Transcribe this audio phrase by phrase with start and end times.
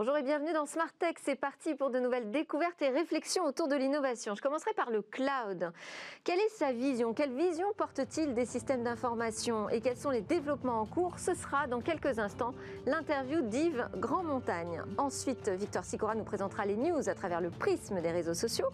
[0.00, 1.16] Bonjour et bienvenue dans Smart Tech.
[1.20, 4.34] C'est parti pour de nouvelles découvertes et réflexions autour de l'innovation.
[4.34, 5.74] Je commencerai par le cloud.
[6.24, 7.12] Quelle est sa vision?
[7.12, 9.68] Quelle vision porte-t-il des systèmes d'information?
[9.68, 11.18] Et quels sont les développements en cours?
[11.18, 12.54] Ce sera dans quelques instants
[12.86, 14.82] l'interview d'Yves Grandmontagne.
[14.96, 18.68] Ensuite, Victor Sicora nous présentera les news à travers le prisme des réseaux sociaux.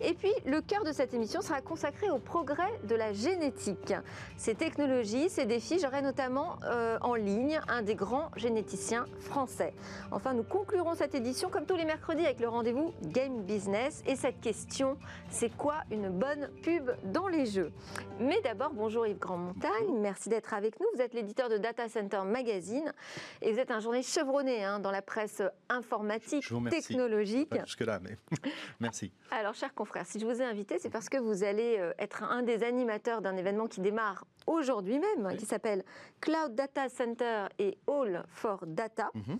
[0.00, 3.94] Et puis, le cœur de cette émission sera consacré au progrès de la génétique.
[4.36, 9.74] Ces technologies, ces défis, j'aurai notamment euh, en ligne un des grands généticiens français.
[10.10, 14.02] Enfin, nous conclurons cette édition comme tous les mercredis avec le rendez-vous Game Business.
[14.06, 14.98] Et cette question,
[15.30, 17.72] c'est quoi une bonne pub dans les jeux?
[18.20, 20.86] Mais d'abord, bonjour Yves Grandmontagne, merci d'être avec nous.
[20.94, 22.92] Vous êtes l'éditeur de Data Center Magazine
[23.40, 27.52] et vous êtes un journaliste chevronné hein, dans la presse informatique, technologique.
[27.64, 28.16] Jusque-là, mais
[28.80, 29.12] merci.
[29.30, 32.22] Alors, chers confrères, si je vous ai invité, c'est parce que vous allez euh, être
[32.22, 35.84] un des animateurs d'un événement qui démarre aujourd'hui même, qui s'appelle
[36.20, 39.10] Cloud Data Center et All for Data.
[39.14, 39.38] Mhm.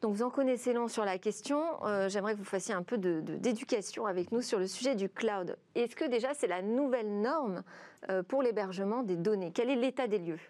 [0.00, 1.62] Donc vous en connaissez long sur la question.
[1.84, 5.56] Euh, j'aimerais que vous fassiez un peu d'éducation avec nous sur le sujet du cloud.
[5.74, 7.62] Est-ce que déjà c'est la nouvelle norme
[8.08, 9.52] euh, pour l'hébergement des données?
[9.52, 10.40] Quel est l'état des lieux?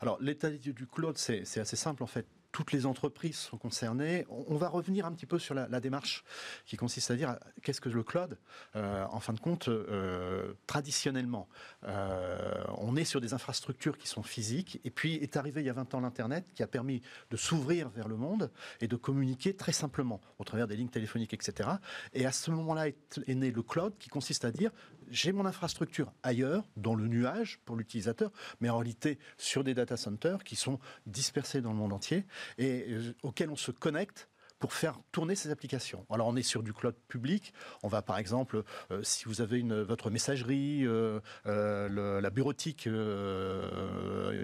[0.00, 3.56] Alors l'état des lieux du cloud, c'est assez simple en fait toutes les entreprises sont
[3.56, 4.26] concernées.
[4.28, 6.24] On, va revenir un petit peu sur la, démarche
[6.66, 8.38] qui consiste à dire qu'est-ce que le cloud
[8.76, 11.48] euh, En fin de compte, euh, traditionnellement,
[11.84, 15.70] euh, on est sur des infrastructures qui sont physiques, et puis est arrivé il y
[15.70, 19.54] a 20 ans l'Internet qui a permis de s'ouvrir vers le monde et de communiquer
[19.54, 21.68] très simplement au travers des lignes téléphoniques, etc.
[22.12, 24.70] Et à ce moment-là est né le cloud qui consiste à dire
[25.10, 28.30] j'ai mon infrastructure ailleurs, dans le nuage pour l'utilisateur,
[28.60, 32.24] mais en réalité sur des data centers qui sont dispersés dans le monde entier
[32.58, 34.28] et euh, auxquels on se connecte
[34.60, 36.06] pour faire tourner ces applications.
[36.10, 37.52] Alors on est sur du cloud public.
[37.82, 42.86] On va par exemple, euh, si vous avez une, votre messagerie, euh, euh, la bureautique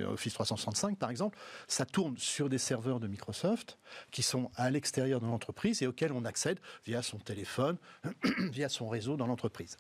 [0.09, 3.79] Office 365 par exemple, ça tourne sur des serveurs de Microsoft
[4.11, 7.77] qui sont à l'extérieur de l'entreprise et auxquels on accède via son téléphone,
[8.51, 9.77] via son réseau dans l'entreprise.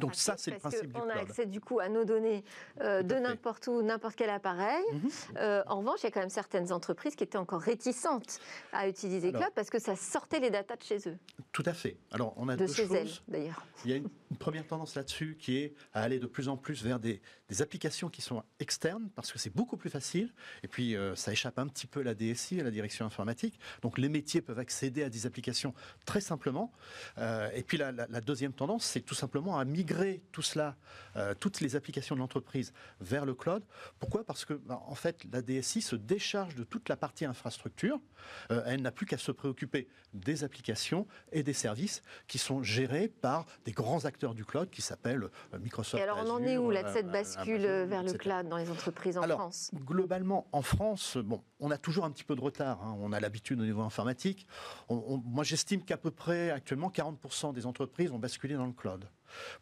[0.00, 1.08] Donc ça c'est le principe du cloud.
[1.08, 2.44] On a accès du coup à nos données
[2.80, 4.84] de n'importe où, n'importe quel appareil.
[4.92, 5.64] Mhm.
[5.66, 8.38] en revanche, il y a quand même certaines entreprises qui étaient encore réticentes
[8.72, 11.16] à utiliser cloud parce que ça sortait les datas de chez eux.
[11.50, 11.96] Tout à fait.
[12.12, 13.22] Alors, on a de deux chez choses.
[13.26, 13.64] d'ailleurs.
[13.84, 16.82] Il y a une, première tendance là-dessus qui est à aller de plus en plus
[16.82, 17.20] vers des,
[17.60, 20.34] applications qui sont externes, parce que c'est beaucoup plus facile.
[20.64, 23.60] Et puis, euh, ça échappe un petit peu à la DSI, à la direction informatique.
[23.82, 25.72] Donc, les métiers peuvent accéder à des applications
[26.06, 26.72] très simplement.
[27.18, 30.76] Euh, et puis, la, deuxième tendance, c'est tout simplement à migrer tout cela,
[31.14, 33.62] euh, toutes les applications de l'entreprise vers le cloud.
[34.00, 34.24] Pourquoi?
[34.24, 38.00] Parce que, bah, en fait, la DSI se décharge de toute la partie infrastructure.
[38.48, 43.46] elle n'a plus qu'à se préoccuper des applications et des services qui sont gérés par
[43.64, 46.00] des grands acteurs du cloud qui s'appellent euh, Microsoft.
[46.00, 48.56] Et alors on en est où là de cette euh, bascule vers le cloud dans
[48.56, 49.70] les entreprises en alors, France?
[49.74, 52.82] Globalement, en France, bon, on a toujours un petit peu de retard.
[52.82, 52.96] Hein.
[53.00, 54.46] On a l'habitude au niveau informatique.
[54.88, 59.08] moi, j'estime qu'à peu près actuellement 40% des entreprises ont basculé dans le cloud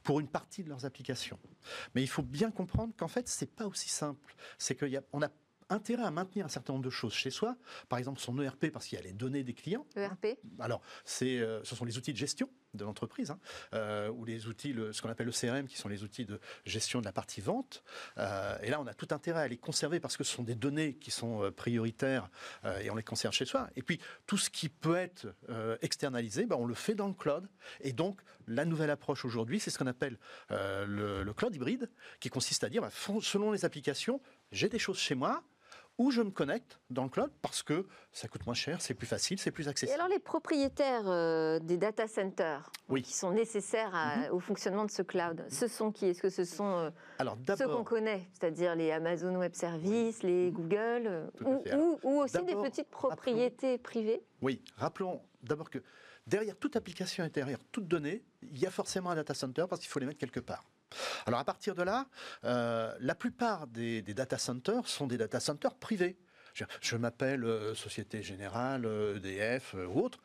[0.03, 1.39] pour une partie de leurs applications.
[1.95, 4.35] Mais il faut bien comprendre qu'en fait, c'est pas aussi simple.
[4.59, 5.29] C'est qu'on a
[5.71, 7.57] intérêt à maintenir un certain nombre de choses chez soi.
[7.89, 9.87] Par exemple, son ERP, parce qu'il y a les données des clients.
[9.97, 13.39] ERP Alors, c'est, euh, ce sont les outils de gestion de l'entreprise, hein,
[13.73, 17.01] euh, ou les outils, ce qu'on appelle le CRM, qui sont les outils de gestion
[17.01, 17.85] de la partie vente.
[18.19, 20.57] Euh, et là, on a tout intérêt à les conserver parce que ce sont des
[20.57, 22.29] données qui sont prioritaires
[22.81, 23.69] et on les conserve chez soi.
[23.77, 25.35] Et puis, tout ce qui peut être
[25.83, 27.49] externalisé, ben, on le fait dans le cloud.
[27.81, 30.19] Et donc, la nouvelle approche aujourd'hui, c'est ce qu'on appelle
[30.51, 31.89] le, cloud hybride,
[32.19, 34.21] qui consiste à dire, ben, selon les applications,
[34.51, 35.45] j'ai des choses chez moi,
[35.99, 39.07] ou je me connecte dans le cloud parce que ça coûte moins cher, c'est plus
[39.07, 39.93] facile, c'est plus accessible.
[39.93, 42.71] Et alors les propriétaires euh, des data centers
[43.03, 44.35] qui sont nécessaires mhm.
[44.35, 46.07] au fonctionnement de ce cloud, ce sont qui?
[46.07, 50.51] Est-ce que ce sont euh, alors, ceux qu'on connaît, c'est-à-dire les Amazon Web Services, les
[50.51, 54.23] Google, euh, ou, ou, aussi des petites propriétés privées?
[54.43, 55.79] Oui, rappelons d'abord que
[56.27, 59.81] derrière toute application et derrière toute donnée, il y a forcément un data center parce
[59.81, 60.65] qu'il faut les mettre quelque part.
[61.27, 62.07] Alors à partir de là,
[62.45, 66.17] euh, la plupart des, data centers sont des data centers privés.
[66.81, 68.87] Je, m'appelle euh, Société Générale,
[69.17, 70.23] EDF euh, ou autre.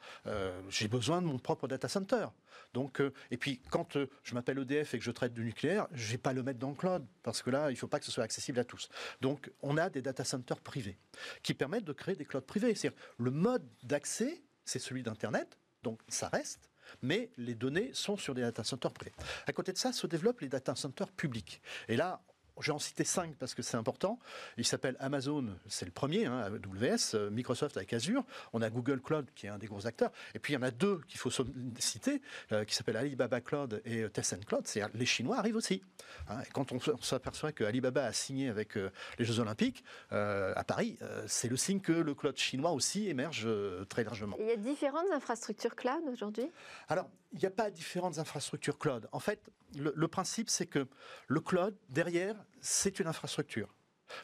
[0.69, 2.27] J'ai besoin de mon propre data center.
[2.73, 3.01] Donc,
[3.31, 6.33] et puis quand je m'appelle EDF et que je traite du nucléaire, je vais pas
[6.33, 8.59] le mettre dans le cloud parce que là, il faut pas que ce soit accessible
[8.59, 8.89] à tous.
[9.21, 10.99] Donc, on a des data centers privés
[11.41, 12.75] qui permettent de créer des clouds privés.
[12.75, 16.68] C'est-à-dire le mode d'accès, c'est celui d'Internet, donc ça reste
[17.01, 19.13] mais les données sont sur des data centers privés.
[19.47, 21.61] À côté de ça, se développent les data centers publics.
[21.87, 22.21] Et là,
[22.59, 24.19] je vais en citer cinq parce que c'est important.
[24.57, 28.23] Il s'appelle Amazon, c'est le premier, hein, AWS, euh, Microsoft avec Azure.
[28.53, 30.11] On a Google Cloud qui est un des gros acteurs.
[30.33, 31.31] Et puis il y en a deux qu'il faut
[31.77, 32.21] citer,
[32.51, 34.63] euh, qui s'appellent Alibaba Cloud et euh, Tencent Cloud.
[34.65, 35.81] C'est les Chinois arrivent aussi.
[36.29, 36.41] Hein.
[36.41, 40.97] et quand on, s'aperçoit que Alibaba a signé avec les Jeux Olympiques à Paris,
[41.27, 43.47] c'est le signe que le cloud chinois aussi émerge
[43.89, 44.37] très largement.
[44.39, 46.51] il y a différentes infrastructures cloud aujourd'hui?
[46.87, 49.07] Alors, il n'y a pas différentes infrastructures cloud.
[49.11, 49.39] En fait,
[49.77, 50.87] le, principe, c'est que
[51.27, 53.73] le cloud, derrière, c'est une infrastructure.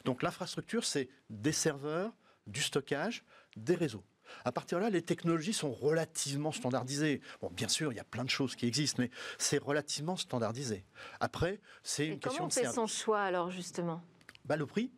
[0.04, 2.12] Donc l'infrastructure, c'est des serveurs,
[2.46, 3.24] du stockage,
[3.56, 4.04] des réseaux.
[4.44, 7.20] À partir de là, les technologies sont relativement standardisées.
[7.40, 10.84] Bon, bien sûr, il y a plein de choses qui existent, mais c'est relativement standardisé.
[11.20, 14.02] Après, c'est une question de Comment on fait son choix alors justement?
[14.44, 14.90] Bah, le prix.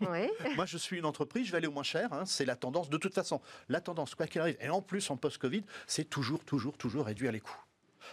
[0.00, 0.28] Oui.
[0.56, 2.12] Moi, je suis une entreprise, je vais aller au moins cher.
[2.12, 2.24] Hein.
[2.24, 2.88] c'est la tendance.
[2.88, 6.44] De toute façon, la tendance, quoi qu'il arrive, et en plus en post-Covid, c'est toujours,
[6.44, 7.65] toujours, toujours réduire les coûts.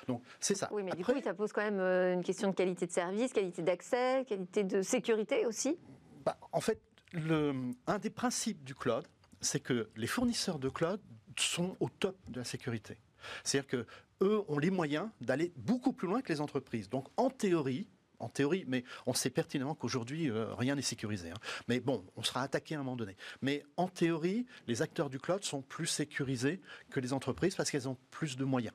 [0.08, 0.70] Donc, c'est ça.
[0.72, 3.34] Oui, mais du coup, ça pose quand même euh, une question de qualité de service,
[3.34, 5.78] qualité d'accès, qualité de sécurité aussi
[6.26, 6.82] bah, En fait,
[7.12, 7.54] le,
[7.88, 9.06] un des principes du cloud,
[9.42, 11.00] c'est que les fournisseurs de cloud
[11.38, 12.98] sont au top de la sécurité.
[13.44, 13.86] C'est-à-dire que
[14.22, 16.90] eux ont les moyens d'aller beaucoup plus loin que les entreprises.
[16.90, 17.88] Donc, en théorie,
[18.20, 21.32] en théorie, mais on sait pertinemment qu'aujourd'hui, euh, rien n'est sécurisé.
[21.32, 21.38] Hein.
[21.68, 23.16] Mais bon, on sera attaqué à un moment donné.
[23.42, 27.90] Mais en théorie, les acteurs du cloud sont plus sécurisés que les entreprises parce qu'elles
[27.90, 28.74] ont plus de moyens.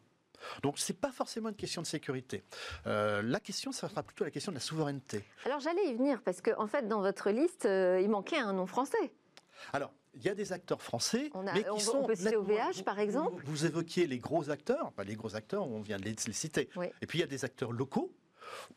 [0.62, 2.42] Donc ce n'est pas forcément une question de sécurité.
[2.86, 5.24] Euh, la question, ça sera plutôt la question de la souveraineté.
[5.44, 8.52] Alors j'allais y venir parce qu'en en fait, dans votre liste, euh, il manquait un
[8.52, 9.12] nom français.
[9.72, 11.98] Alors, il y a des acteurs français, mais qui sont.
[11.98, 13.42] On peut citer OVH, par exemple.
[13.44, 16.68] Vous, évoquiez les gros acteurs, les gros acteurs, on vient de les, citer.
[17.02, 18.12] Et puis il y a des acteurs locaux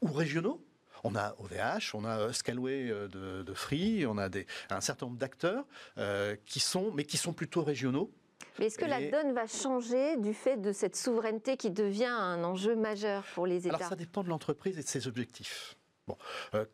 [0.02, 0.64] ou régionaux.
[1.04, 5.08] On a OVH, on a euh, Scalway de, de Free, on a des, un certain
[5.08, 5.66] nombre d'acteurs
[6.46, 8.12] qui sont, mais qui sont plutôt régionaux
[8.60, 12.44] mais est-ce que la donne va changer du fait de cette souveraineté qui devient un
[12.44, 15.78] enjeu majeur pour les États Alors ça dépend de l'entreprise et de ses objectifs.
[16.08, 16.18] Bon,
[16.54, 16.66] euh,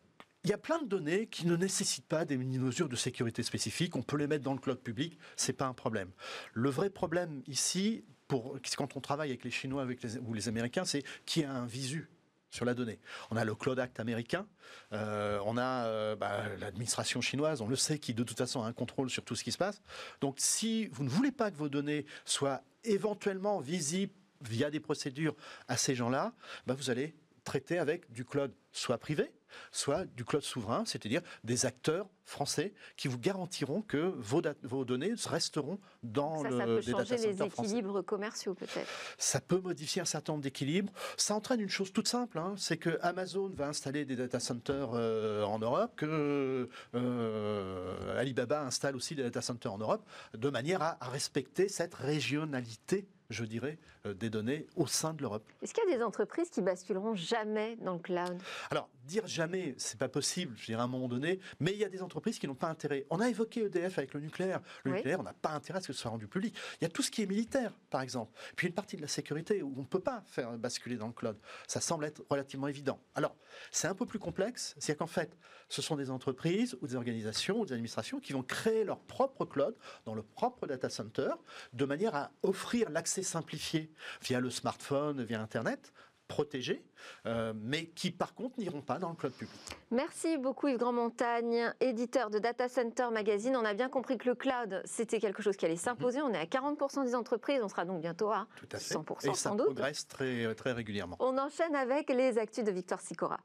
[0.44, 3.96] il y a plein de données qui ne nécessitent pas des mesures de sécurité spécifiques.
[3.96, 6.10] On peut les mettre dans le cloud public, c'est pas un problème.
[6.54, 10.48] Le vrai problème ici, pour, quand on travaille avec les Chinois avec les, ou les
[10.48, 12.08] Américains, c'est qui a un visu
[12.50, 12.98] sur la donnée.
[13.30, 14.46] On a le Cloud Act américain,
[14.92, 18.66] euh, on a euh, bah, l'administration chinoise, on le sait, qui de toute façon a
[18.66, 19.82] un contrôle sur tout ce qui se passe.
[20.20, 25.34] Donc si vous ne voulez pas que vos données soient éventuellement visibles via des procédures
[25.66, 26.32] à ces gens-là,
[26.66, 27.14] bah, vous allez
[27.48, 29.32] traiter avec du cloud soit privé,
[29.72, 35.14] soit du cloud souverain, c'est-à-dire des acteurs français qui vous garantiront que vos, vos données
[35.24, 38.86] resteront dans ça, le ça peut changer les équilibres commerciaux peut-être.
[39.16, 40.92] Ça peut modifier un certain nombre d'équilibres.
[41.16, 44.90] Ça entraîne une chose toute simple, hein, c'est que Amazon va installer des data centers
[44.92, 50.82] euh, en Europe, que euh, Alibaba installe aussi des data centers en Europe, de manière
[50.82, 55.44] à respecter cette régionalité je dirais, euh, des données au sein de l'Europe.
[55.62, 58.40] Est-ce qu'il y a des entreprises qui basculeront jamais dans le cloud?
[58.70, 61.84] Alors, dire jamais, c'est pas possible, je dirais à un moment donné, mais il y
[61.84, 63.06] a des entreprises qui n'ont pas intérêt.
[63.10, 64.60] On a évoqué EDF avec le nucléaire.
[64.84, 66.54] Le nucléaire, on n'a pas intérêt à ce que ce soit rendu public.
[66.80, 68.32] Il y a tout ce qui est militaire, par exemple.
[68.54, 71.12] Puis une partie de la sécurité où on ne peut pas faire basculer dans le
[71.12, 71.36] cloud.
[71.66, 73.00] Ça semble être relativement évident.
[73.14, 73.34] Alors,
[73.70, 75.36] c'est un peu plus complexe, c'est qu'en fait,
[75.68, 79.44] ce sont des entreprises ou des organisations ou des administrations qui vont créer leur propre
[79.44, 79.74] cloud
[80.04, 81.30] dans le propre data center
[81.72, 83.90] de manière à offrir l'accès simplifié
[84.22, 85.92] via le smartphone, via Internet,
[86.28, 86.84] protégés,
[87.26, 89.58] euh, mais qui par contre n'iront pas dans le cloud public.
[89.90, 93.56] Merci beaucoup Yves Grand-Montagne, éditeur de Data Center Magazine.
[93.56, 96.20] On a bien compris que le cloud, c'était quelque chose qui allait s'imposer.
[96.20, 98.94] On est à 40% des entreprises, on sera donc bientôt à, Tout à fait.
[98.94, 101.16] 100% Et ça progresse très, très régulièrement.
[101.18, 103.40] On enchaîne avec les actus de Victor Sicora.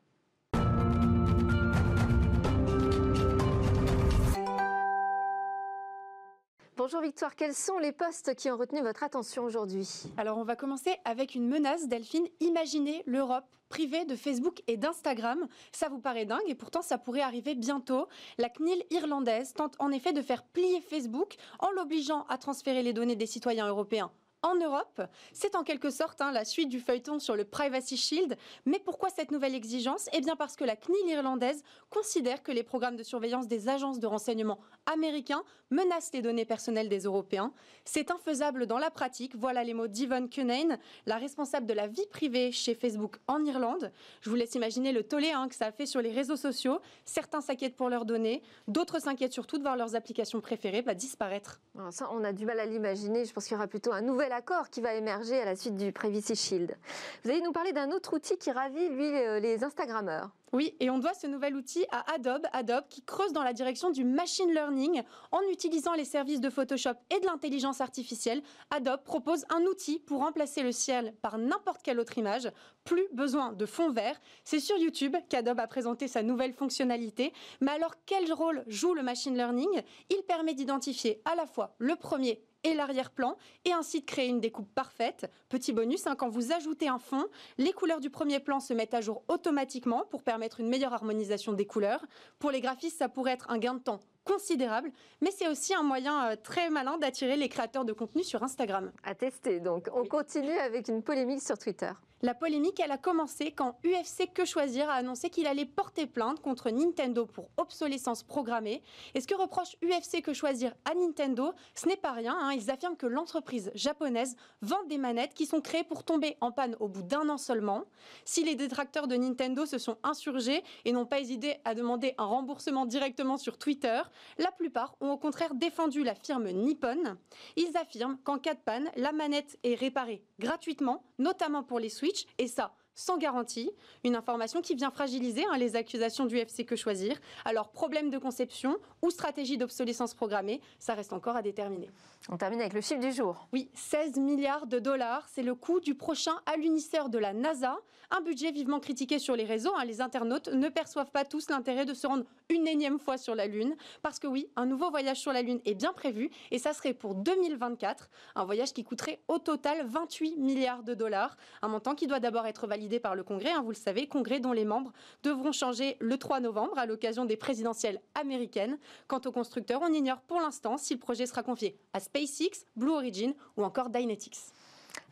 [6.83, 9.87] Bonjour Victoire, quels sont les postes qui ont retenu votre attention aujourd'hui?
[10.17, 12.27] Alors on va commencer avec une menace, Delphine.
[12.41, 15.47] Imaginez l'Europe privée de Facebook et d'Instagram.
[15.71, 18.09] Ça vous paraît dingue et pourtant ça pourrait arriver bientôt.
[18.37, 22.91] La CNIL irlandaise tente en effet de faire plier Facebook en l'obligeant à transférer les
[22.91, 24.11] données des citoyens européens
[24.43, 25.01] en Europe.
[25.31, 28.37] C'est en quelque sorte hein, la suite du feuilleton sur le Privacy Shield.
[28.65, 30.09] Mais pourquoi cette nouvelle exigence?
[30.13, 33.99] Eh bien parce que la CNIL irlandaise considère que les programmes de surveillance des agences
[33.99, 37.51] de renseignement américains menacent les données personnelles des Européens.
[37.85, 39.35] C'est infaisable dans la pratique.
[39.35, 43.91] Voilà les mots d'Yvonne Cunane, la responsable de la vie privée chez Facebook en Irlande.
[44.21, 46.79] Je vous laisse imaginer le tollé hein, que ça a fait sur les réseaux sociaux.
[47.05, 51.61] Certains s'inquiètent pour leurs données, d'autres s'inquiètent surtout de voir leurs applications préférées bah, disparaître.
[51.91, 53.25] ça, on a du mal à l'imaginer.
[53.25, 55.77] Je pense qu'il y aura plutôt un nouvel accord qui va émerger à la suite
[55.77, 56.75] du Privacy Shield.
[57.23, 60.31] Vous allez nous parler d'un autre outil qui ravit, lui, les Instagrammeurs.
[60.51, 63.89] Oui, et on doit ce nouvel outil à Adobe, Adobe qui creuse dans la direction
[63.89, 68.43] du machine learning en utilisant les services de Photoshop et de l'intelligence artificielle.
[68.69, 72.51] Adobe propose un outil pour remplacer le ciel par n'importe quelle autre image.
[72.83, 74.19] Plus besoin de fond vert.
[74.43, 77.33] C'est sur YouTube qu'Adobe a présenté sa nouvelle fonctionnalité.
[77.61, 79.81] Mais alors, quel rôle joue le machine learning?
[80.11, 84.39] Il permet d'identifier à la fois le premier et l'arrière-plan et ainsi de créer une
[84.39, 85.29] découpe parfaite.
[85.49, 87.25] Petit bonus, hein, quand vous ajoutez un fond,
[87.57, 91.53] les couleurs du premier plan se mettent à jour automatiquement pour permettre une meilleure harmonisation
[91.53, 92.05] des couleurs.
[92.39, 95.83] Pour les graphistes, ça pourrait être un gain de temps considérable, mais c'est aussi un
[95.83, 98.91] moyen euh, très malin d'attirer les créateurs de contenu sur Instagram.
[99.03, 99.89] À tester donc.
[99.93, 101.91] On continue avec une polémique sur Twitter.
[102.23, 106.39] La polémique, elle a commencé quand UFC Que Choisir a annoncé qu'il allait porter plainte
[106.39, 108.81] contre Nintendo pour obsolescence programmée.
[109.13, 112.33] Et ce que reproche UFC Que Choisir à Nintendo, ce n'est pas rien.
[112.39, 112.53] Hein.
[112.53, 116.77] Ils affirment que l'entreprise japonaise vend des manettes qui sont créées pour tomber en panne
[116.79, 117.83] au bout d'un an seulement.
[118.23, 122.25] Si les détracteurs de Nintendo se sont insurgés et n'ont pas hésité à demander un
[122.25, 124.01] remboursement directement sur Twitter,
[124.37, 127.17] la plupart ont au contraire défendu la firme Nippon.
[127.55, 132.25] Ils affirment qu'en cas de panne, la manette est réparée gratuitement, notamment pour les Switch,
[132.37, 133.71] et ça, sans garantie,
[134.03, 137.19] une information qui vient fragiliser hein, les accusations du FC que choisir.
[137.45, 141.89] Alors problème de conception ou stratégie d'obsolescence programmée, ça reste encore à déterminer.
[142.29, 143.47] On termine avec le chiffre du jour.
[143.51, 147.77] Oui, 16 milliards de dollars, c'est le coût du prochain alunisseur de la NASA,
[148.11, 149.73] un budget vivement critiqué sur les réseaux.
[149.75, 149.85] Hein.
[149.85, 153.47] Les internautes ne perçoivent pas tous l'intérêt de se rendre une énième fois sur la
[153.47, 156.73] Lune, parce que oui, un nouveau voyage sur la Lune est bien prévu, et ça
[156.73, 161.95] serait pour 2024, un voyage qui coûterait au total 28 milliards de dollars, un montant
[161.95, 164.65] qui doit d'abord être validé par le Congrès, hein, vous le savez, Congrès dont les
[164.65, 164.91] membres
[165.23, 168.77] devront changer le 3 novembre à l'occasion des présidentielles américaines.
[169.07, 172.91] Quant aux constructeurs, on ignore pour l'instant si le projet sera confié à SpaceX, Blue
[172.91, 174.39] Origin ou encore Dynetics.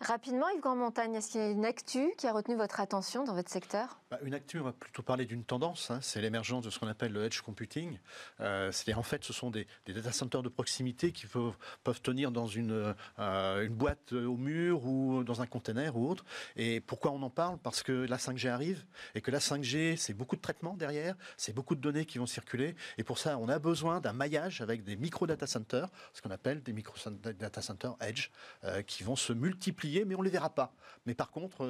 [0.01, 3.33] Rapidement, Yves Grand-Montagne, est-ce qu'il y a une actu qui a retenu votre attention dans
[3.33, 4.00] votre secteur?
[4.23, 5.99] Une actu, on va plutôt parler d'une tendance, hein.
[6.01, 7.97] c'est l'émergence de ce qu'on appelle le edge computing.
[8.41, 12.47] Euh, C'est-à-dire, en fait, ce sont des, data centers de proximité qui peuvent, tenir dans
[12.47, 16.25] une, euh, une boîte au mur ou dans un container ou autre.
[16.57, 17.57] Et pourquoi on en parle?
[17.59, 18.83] Parce que la 5G arrive
[19.15, 22.25] et que la 5G, c'est beaucoup de traitements derrière, c'est beaucoup de données qui vont
[22.25, 22.75] circuler.
[22.97, 26.61] Et pour ça, on a besoin d'un maillage avec des micro-data centers, ce qu'on appelle
[26.63, 28.29] des micro-data centers edge,
[28.65, 30.73] euh, qui vont se multiplier mais on ne les verra pas.
[31.05, 31.65] Mais par contre,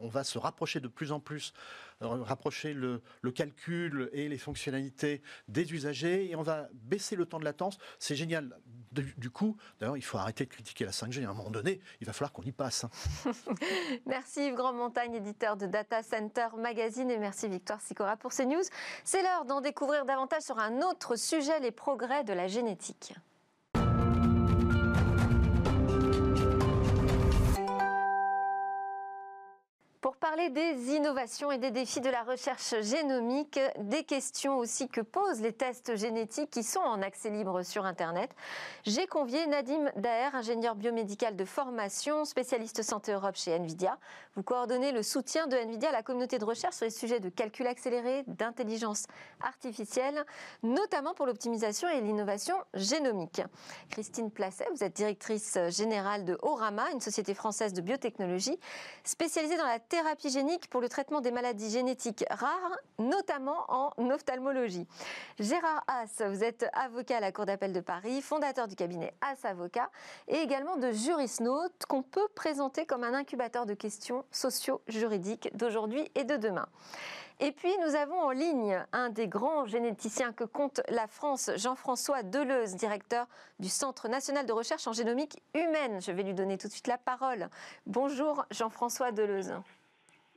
[0.00, 1.52] on va se rapprocher de plus en plus,
[2.00, 3.02] rapprocher le,
[3.34, 7.78] calcul et les fonctionnalités des usagers, et on va baisser le temps de latence.
[7.98, 8.58] C'est génial.
[8.92, 11.26] Du, coup, d'ailleurs, il faut arrêter de critiquer la 5G.
[11.26, 12.84] À un moment donné, il va falloir qu'on y passe.
[12.84, 12.90] Hein.
[14.06, 18.62] merci Yves Grand-Montagne, éditeur de Data Center Magazine, et merci Victoire Sicora pour ces news.
[19.04, 23.14] C'est l'heure d'en découvrir davantage sur un autre sujet, les progrès de la génétique.
[30.06, 35.00] Pour parler des innovations et des défis de la recherche génomique, des questions aussi que
[35.00, 38.30] posent les tests génétiques qui sont en accès libre sur Internet,
[38.84, 43.98] j'ai convié Nadim Daher, ingénieur biomédical de formation, spécialiste santé Europe chez NVIDIA.
[44.36, 47.28] Vous coordonnez le soutien de NVIDIA à la communauté de recherche sur les sujets de
[47.28, 49.06] calcul accéléré, d'intelligence
[49.42, 50.24] artificielle,
[50.62, 53.42] notamment pour l'optimisation et l'innovation génomique.
[53.90, 58.60] Christine Placet, vous êtes directrice générale de Orama, une société française de biotechnologie
[59.02, 64.86] spécialisée dans la thérapie génique pour le traitement des maladies génétiques rares, notamment en ophtalmologie.
[65.38, 69.48] Gérard Haas, vous êtes avocat à la Cour d'appel de Paris, fondateur du cabinet Haas
[69.48, 69.90] Avocat
[70.28, 76.24] et également de Jurisnote qu'on peut présenter comme un incubateur de questions socio-juridiques d'aujourd'hui et
[76.24, 76.68] de demain.
[77.40, 82.22] Et puis nous avons en ligne un des grands généticiens que compte la France, Jean-François
[82.22, 83.26] Deleuze, directeur
[83.60, 86.02] du Centre national de recherche en génomique humaine.
[86.02, 87.48] Je vais lui donner tout de suite la parole.
[87.86, 89.54] Bonjour Jean-François Deleuze.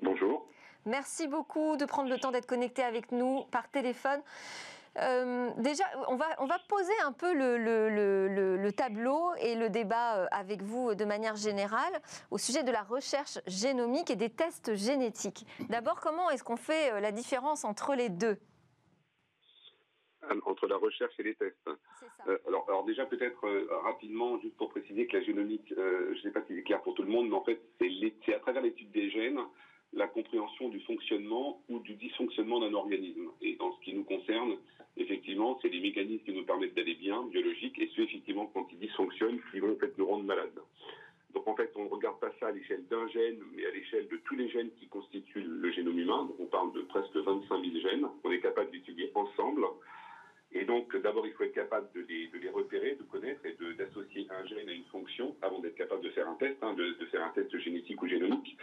[0.02, 0.48] Bonjour.
[0.86, 4.22] Merci beaucoup de prendre le temps d'être connecté avec nous par téléphone.
[4.98, 10.18] Euh, déjà, on va, on va poser un peu le, le, tableau et le débat
[10.18, 12.02] euh, avec vous de manière générale
[12.32, 15.46] au sujet de la recherche génomique et des tests génétiques.
[15.70, 18.38] D'abord, comment est-ce qu'on fait euh, la différence entre les deux?
[20.46, 21.70] Entre la recherche et les tests.
[22.48, 23.48] alors, alors, déjà peut-être
[23.84, 26.94] rapidement, juste pour préciser que la génomique, je ne sais pas si c'est clair pour
[26.94, 29.40] tout le monde, mais en fait c'est à travers l'étude des gènes
[29.94, 33.30] la compréhension du fonctionnement ou du dysfonctionnement d'un organisme.
[33.42, 34.58] Et dans ce qui nous concerne,
[34.98, 38.80] effectivement, c'est les mécanismes qui nous permettent d'aller bien, biologiques, et ceux, effectivement, quand ils
[38.80, 40.60] dysfonctionnent, qui vont peut-être nous rendre malades.
[41.34, 44.08] Donc en fait, on ne regarde pas ça à l'échelle d'un gène, mais à l'échelle
[44.08, 46.26] de tous les gènes qui constituent le génome humain.
[46.26, 49.64] Donc on parle de presque 25 000 gènes qu'on est capable d'étudier ensemble.
[50.52, 54.46] Et donc, d'abord, il faut être capable de les, repérer, de connaître et d'associer un
[54.48, 57.30] gène à une fonction avant d'être capable de faire un test, hein, de, faire un
[57.30, 58.58] test génétique ou génomique.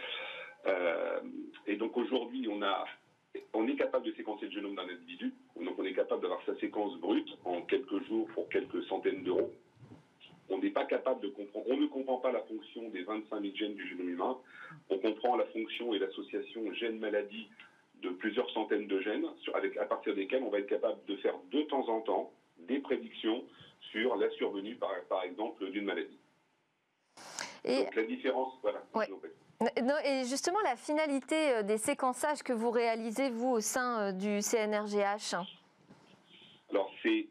[0.67, 1.19] Euh,
[1.65, 2.85] et donc, aujourd'hui, on, a,
[3.53, 5.33] on est capable de séquencer le génome d'un individu.
[5.55, 9.51] Donc, on est capable d'avoir sa séquence brute en quelques jours pour quelques centaines d'euros.
[10.49, 13.53] On n'est pas capable de comprendre, on ne comprend pas la fonction des 25 000
[13.55, 14.37] gènes du génome humain.
[14.89, 17.49] On comprend la fonction et l'association gène-maladie
[18.01, 21.33] de plusieurs centaines de gènes, avec, à partir desquels on va être capable de faire
[21.51, 23.43] de temps en temps des prédictions
[23.91, 26.17] sur la survenue, par, par exemple, d'une maladie.
[27.65, 28.81] Et Donc la différence, voilà.
[29.59, 34.41] Et justement, la finalité euh, des séquençages que vous réalisez, vous, au sein euh, du
[34.41, 35.35] CNRGH
[36.69, 37.27] Alors, c'est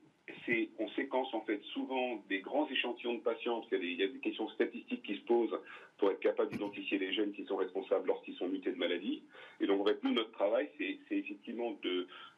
[0.78, 4.18] on séquence en fait souvent des grands échantillons de patients, parce qu'il y, a des
[4.21, 5.59] questions statistiques qui se posent
[5.99, 9.25] pour être capable d'identifier les gènes qui sont responsables lorsqu'ils sont mutés de maladie.
[9.61, 11.76] Et donc en fait, nous, notre travail, c'est effectivement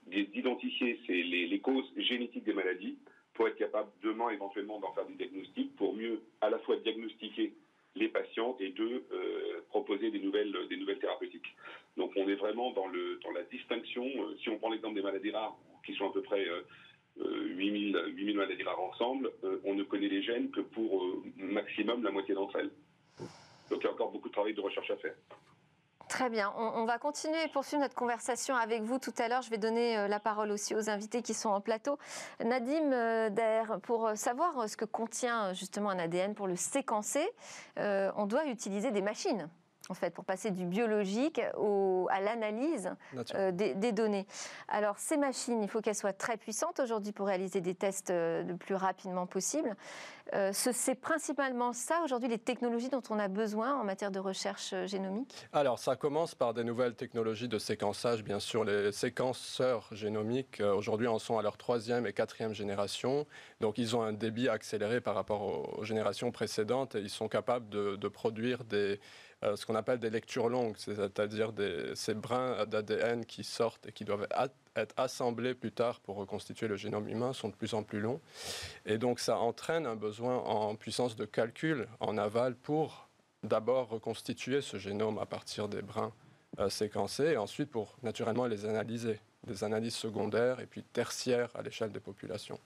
[0.06, 2.96] d'identifier les, les causes génétiques des maladies
[3.34, 7.52] pour être capable demain éventuellement d'en faire des diagnostics pour mieux à la fois diagnostiquer
[7.98, 11.54] les patients et de euh, proposer des nouvelles, des nouvelles thérapeutiques.
[11.96, 15.02] Donc on est vraiment dans, le, dans la distinction, euh, si on prend l'exemple des
[15.02, 16.62] maladies rares, qui sont à peu près euh,
[17.20, 21.22] 8000, euh, 8000 maladies rares ensemble, euh, on ne connaît les gènes que pour euh,
[21.36, 22.70] maximum la moitié d'entre elles.
[23.70, 25.14] Donc il y a encore beaucoup de travail de recherche à faire.
[26.08, 26.52] Très bien.
[26.56, 29.42] On, va continuer et poursuivre notre conversation avec vous tout à l'heure.
[29.42, 31.98] Je vais donner la parole aussi aux invités qui sont en plateau.
[32.42, 37.28] Nadim Der, pour savoir ce que contient justement un ADN, pour le séquencer,
[37.76, 39.48] on doit utiliser des machines
[39.90, 42.90] en fait, pour passer du biologique à l'analyse
[43.34, 44.26] euh, des, données.
[44.68, 48.42] Alors, ces machines, il faut qu'elles soient très puissantes aujourd'hui pour réaliser des tests euh,
[48.42, 49.74] le plus rapidement possible.
[50.34, 54.74] Euh, c'est principalement ça, aujourd'hui, les technologies dont on a besoin en matière de recherche
[54.84, 58.22] génomique Alors, ça commence par des nouvelles technologies de séquençage.
[58.22, 63.26] Bien sûr, les séquenceurs génomiques, aujourd'hui, en sont à leur troisième et quatrième génération.
[63.60, 67.68] Donc, ils ont un débit accéléré par rapport aux, générations précédentes et ils sont capables
[67.70, 69.00] de produire des
[69.42, 71.52] ce qu'on appelle des lectures longues, c'est-à-dire
[71.94, 74.26] ces brins d'ADN qui sortent et qui doivent
[74.74, 78.20] être assemblés plus tard pour reconstituer le génome humain sont de plus en plus longs.
[78.86, 83.08] Et donc ça entraîne un besoin en puissance de calcul en aval pour
[83.42, 86.12] d'abord reconstituer ce génome à partir des brins
[86.58, 91.62] euh, séquencés et ensuite pour naturellement les analyser, des analyses secondaires et puis tertiaires à
[91.62, 92.58] l'échelle des populations.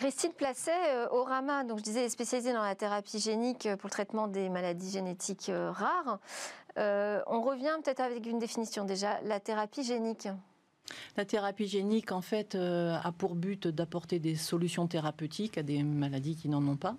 [0.00, 3.88] Christine Placet, euh, au RAMA, donc je disais spécialisée dans la thérapie génique euh, pour
[3.88, 6.18] le traitement des maladies génétiques euh, rares.
[6.78, 10.26] on revient peut-être avec une définition déjà, la thérapie génique.
[11.18, 16.34] La thérapie génique, en fait, a pour but d'apporter des solutions thérapeutiques à des maladies
[16.34, 16.96] qui n'en ont pas.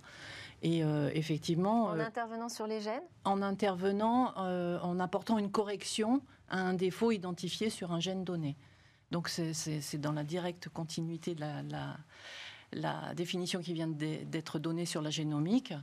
[0.61, 0.81] Et
[1.13, 1.85] effectivement.
[1.85, 3.01] En intervenant sur les gènes?
[3.25, 8.55] En intervenant, en apportant une correction à un défaut identifié sur un gène donné.
[9.09, 11.97] Donc c'est dans la directe continuité de la la
[13.15, 15.73] définition qui vient d'être donnée sur la génomique.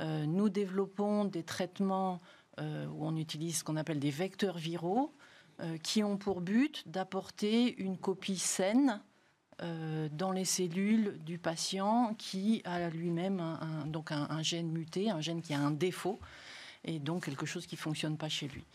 [0.00, 2.20] Euh, nous développons des traitements
[2.60, 5.12] euh, où on utilise ce qu'on appelle des vecteurs viraux
[5.60, 9.00] euh, qui ont pour but d'apporter une copie saine
[10.12, 15.40] dans les cellules du patient qui a lui-même un, donc un, gène muté, un gène
[15.40, 16.20] qui a un défaut
[16.84, 18.66] et donc quelque chose qui ne fonctionne pas chez lui.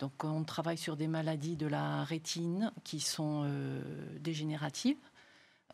[0.00, 3.48] Donc on travaille sur des maladies de la rétine qui sont
[4.18, 4.98] dégénératives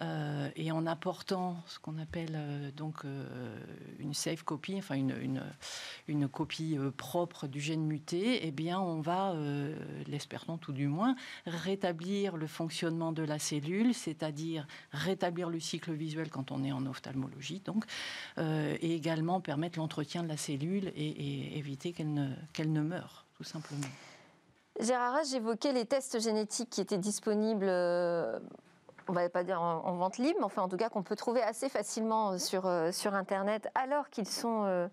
[0.02, 3.58] euh, et en apportant ce qu'on appelle euh, donc euh,
[3.98, 5.42] une safe copy, enfin une,
[6.08, 9.34] une, copie propre du gène muté, eh bien on va,
[10.06, 16.30] l'espérons tout du moins, rétablir le fonctionnement de la cellule, c'est-à-dire rétablir le cycle visuel
[16.30, 17.84] quand on est en ophtalmologie, donc,
[18.38, 23.44] et également permettre l'entretien de la cellule et, éviter qu'elle ne, qu'elle ne meure, tout
[23.44, 23.88] simplement.
[24.78, 27.68] Gérard, j'évoquais les tests génétiques qui étaient disponibles
[29.10, 31.42] on va pas dire en, vente libre, mais enfin en tout cas qu'on peut trouver
[31.42, 34.88] assez facilement sur, euh, sur Internet alors qu'ils sont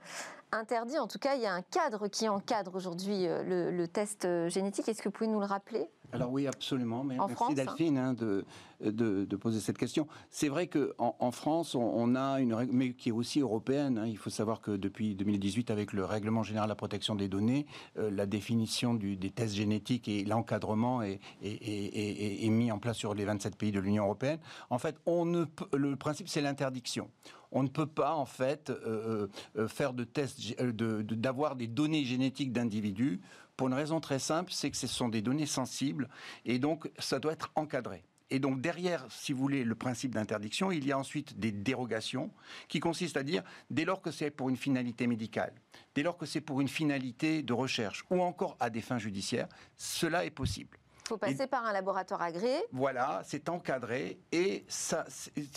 [0.53, 0.99] euh, interdits.
[0.99, 4.27] En tout cas, il y a un cadre qui encadre aujourd'hui euh, le, le, test
[4.47, 4.88] génétique.
[4.88, 5.89] Est-ce que vous pouvez nous le rappeler?
[6.13, 7.03] Alors oui, absolument.
[7.03, 8.45] Mais merci hein Delphine hein, de,
[8.79, 10.07] de, poser cette question.
[10.29, 13.97] C'est vrai qu'en en, France, on, a une règle, mais qui est aussi européenne.
[13.97, 14.07] Hein.
[14.07, 17.65] Il faut savoir que depuis 2018, avec le règlement général de la protection des données,
[17.97, 23.25] euh, la définition des tests génétiques et l'encadrement est, est, mis en place sur les
[23.25, 24.39] 27 pays de l'Union européenne.
[24.69, 27.10] En fait, on ne le principe, c'est l'interdiction
[27.51, 32.51] on ne peut pas en fait euh, euh, faire de tests, d'avoir des données génétiques
[32.51, 33.21] d'individus
[33.55, 36.10] pour une raison très simple, c'est que ce sont des données sensibles
[36.45, 38.03] et donc ça doit être encadré.
[38.29, 42.29] Et donc derrière, si vous voulez, le principe d'interdiction, il y a ensuite des dérogations
[42.67, 45.53] qui consistent à dire, dès lors que c'est pour une finalité médicale,
[45.95, 49.47] dès lors que c'est pour une finalité de recherche ou encore à des fins judiciaires,
[49.77, 50.77] cela est possible.
[51.08, 52.58] Il faut passer par un laboratoire agréé.
[52.74, 54.20] Voilà, c'est encadré.
[54.34, 55.06] Et ça,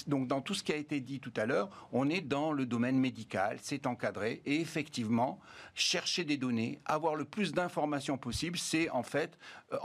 [0.07, 2.67] donc dans tout ce qui a été dit tout à l'heure, on est dans le
[2.67, 4.43] domaine médical, c'est encadré.
[4.47, 5.41] Et effectivement,
[5.75, 9.37] chercher des données, avoir le plus d'informations possible, c'est en fait
[9.73, 9.79] euh,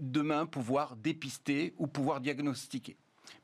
[0.00, 2.96] demain pouvoir dépister ou pouvoir diagnostiquer.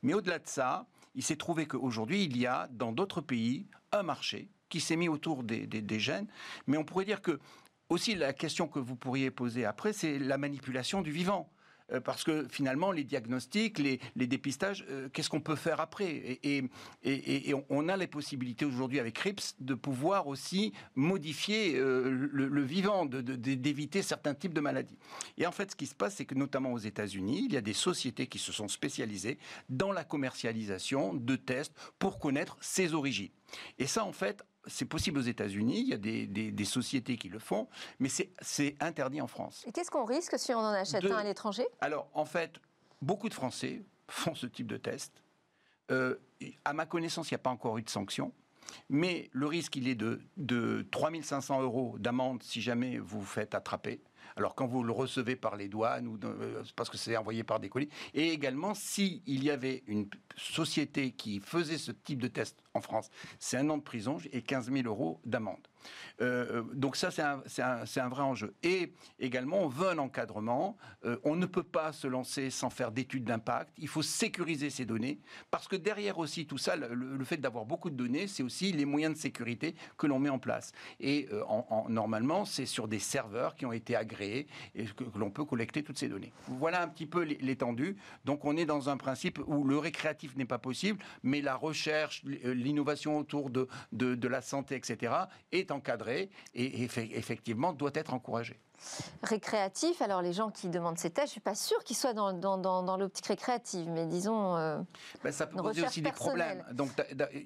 [0.03, 4.03] Mais au-delà de ça, il s'est trouvé qu'aujourd'hui, il y a dans d'autres pays un
[4.03, 6.27] marché qui s'est mis autour des, des, gènes.
[6.67, 7.39] Mais on pourrait dire que
[7.87, 11.49] aussi la question que vous pourriez poser après, c'est la manipulation du vivant.
[11.91, 16.39] Euh, parce que finalement, les diagnostics, les, dépistages, euh, qu'est-ce qu'on peut faire après?
[16.43, 16.63] Et,
[17.69, 24.01] on a les possibilités aujourd'hui avec RIPS de pouvoir aussi modifier euh, le, vivant, d'éviter
[24.01, 24.97] certains types de maladies.
[25.37, 27.61] Et en fait, ce qui se passe, c'est que notamment aux États-Unis, il y a
[27.61, 29.37] des sociétés qui se sont spécialisées
[29.69, 33.31] dans la commercialisation de tests pour connaître ses origines.
[33.77, 37.39] Et ça, en fait, c'est possible aux États-Unis, il y a des, sociétés qui le
[37.39, 37.67] font,
[37.99, 39.63] mais c'est interdit en France.
[39.67, 41.65] Et qu'est-ce qu'on risque si on en achète un à l'étranger?
[41.81, 42.59] Alors, en fait,
[43.01, 45.23] beaucoup de Français font ce type de test.
[45.91, 46.15] Euh,
[46.65, 48.31] à ma connaissance, il n'y a pas encore eu de sanction.
[48.89, 53.55] Mais le risque, il est de, de 3500 euros d'amende si jamais vous vous faites
[53.55, 53.99] attraper.
[54.39, 57.59] Alors quand vous le recevez par les douanes ou euh, parce que c'est envoyé par
[57.59, 62.63] des colis, et également s'il y avait une société qui faisait ce type de test
[62.73, 65.67] en France, c'est un an de prison et 15 000 euros d'amende.
[66.21, 67.21] Euh, donc ça, c'est
[67.61, 68.53] un, vrai enjeu.
[68.63, 70.77] Et également, on veut un encadrement.
[71.05, 73.73] Euh, on ne peut pas se lancer sans faire d'études d'impact.
[73.77, 75.19] Il faut sécuriser ces données,
[75.51, 78.85] parce que derrière aussi tout ça, le, fait d'avoir beaucoup de données, c'est aussi les
[78.85, 80.71] moyens de sécurité que l'on met en place.
[80.99, 81.43] Et euh,
[81.87, 85.97] normalement, c'est sur des serveurs qui ont été agréés et que, l'on peut collecter toutes
[85.97, 86.33] ces données.
[86.47, 87.97] Voilà un petit peu l'étendue.
[88.25, 92.23] Donc on est dans un principe où le récréatif n'est pas possible, mais la recherche,
[92.23, 95.13] l'innovation autour de, de, de la santé, etc.,
[95.51, 98.59] est encadré et effectivement doit être encouragé
[99.23, 100.01] récréatif.
[100.01, 102.57] Alors les gens qui demandent ces tests, je suis pas sûre qu'ils soient dans, dans,
[102.57, 104.55] dans, l'optique récréative, mais disons.
[104.55, 104.77] Euh,
[105.23, 106.63] ben, ça peut poser aussi des problèmes.
[106.71, 106.89] Donc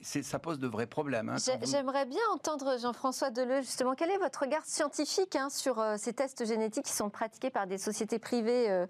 [0.02, 1.30] ça pose de vrais problèmes.
[1.30, 3.96] Hein, j'aimerais bien entendre Jean-François Deleu justement.
[3.96, 7.67] Quel est votre regard scientifique hein, sur euh, ces tests génétiques qui sont pratiqués par
[7.67, 8.86] des sociétés privées euh,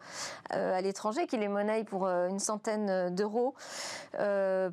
[0.50, 3.56] à l'étranger, qui les monnaient pour une centaine d'euros,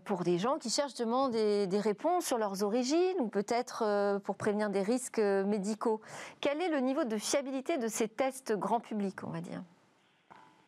[0.04, 4.36] pour des gens qui cherchent justement des, des réponses sur leurs origines ou peut-être pour
[4.36, 6.00] prévenir des risques médicaux?
[6.40, 9.62] Quel est le niveau de fiabilité de ces tests grand public, on va dire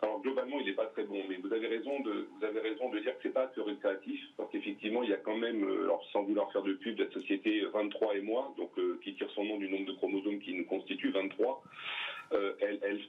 [0.05, 2.91] alors globalement, il n'est pas très bon, mais vous avez raison de vous avez raison
[2.91, 6.05] de dire que c'est pas récréatif, parce qu'effectivement, il y a quand même, euh, alors
[6.13, 9.45] sans vouloir faire de pub, la société 23 et moi, donc euh, qui tire son
[9.45, 11.63] nom du nombre de chromosomes qui nous constitue 23.
[12.33, 12.53] Euh,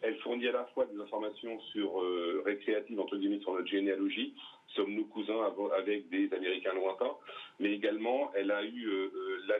[0.03, 1.99] elle, fournit à la fois des informations sur
[2.45, 4.35] récréatives entre guillemets sur notre généalogie,
[4.75, 7.15] sommes-nous cousins avec des Américains lointains,
[7.59, 9.09] mais également elle a eu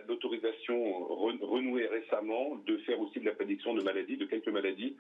[0.08, 4.96] l'autorisation renouée récemment de faire aussi de la prédiction de maladies, de quelques maladies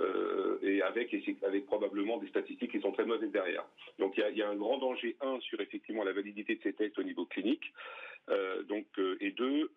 [0.00, 1.14] euh, et avec,
[1.46, 3.64] avec probablement des statistiques qui sont très mauvaises derrière.
[3.98, 6.98] Donc il y a, un grand danger, un, sur effectivement la validité de ces tests
[6.98, 7.72] au niveau clinique,
[8.68, 9.70] donc, euh, et deux,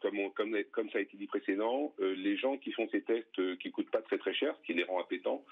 [0.00, 3.70] comme, comme, comme, ça a été dit précédemment, les gens qui font ces tests qui
[3.70, 5.44] coûtent pas très très cher, ce qui les rend appétants,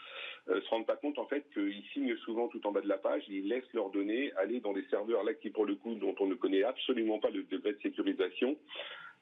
[0.47, 3.23] se rendent pas compte en fait qu'ils signent souvent tout en bas de la page,
[3.29, 6.27] ils laissent leurs données aller dans des serveurs là qui pour le coup dont on
[6.27, 8.57] ne connaît absolument pas le degré de sécurisation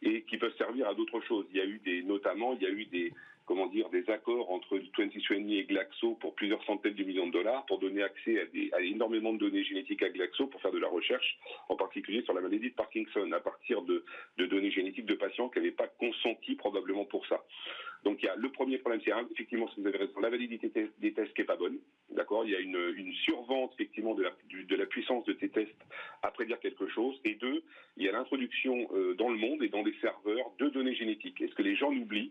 [0.02, 1.46] et qui peuvent servir à d'autres choses.
[1.50, 3.12] Il y a eu des, notamment, il y a eu des,
[3.50, 7.66] comment dire, des accords entre 23andMe et Glaxo pour plusieurs centaines de millions de dollars
[7.66, 11.36] pour donner accès à, énormément de données génétiques à Glaxo pour faire de la recherche,
[11.68, 14.04] en particulier sur la maladie de Parkinson, à partir de,
[14.38, 17.44] données génétiques de patients qui n'avaient pas consenti probablement pour ça.
[18.04, 20.70] Donc il y a le premier problème, c'est effectivement, si vous avez raison, la validité
[20.98, 21.80] des tests qui est pas bonne.
[22.10, 24.22] D'accord, il y a une, survente effectivement de
[24.76, 25.74] la, puissance de ces tests
[26.22, 27.20] à prédire quelque chose.
[27.24, 27.64] Et deux,
[27.96, 31.40] il y a l'introduction euh, dans le monde et dans des serveurs de données génétiques.
[31.40, 32.30] Est-ce que les gens l'oublient?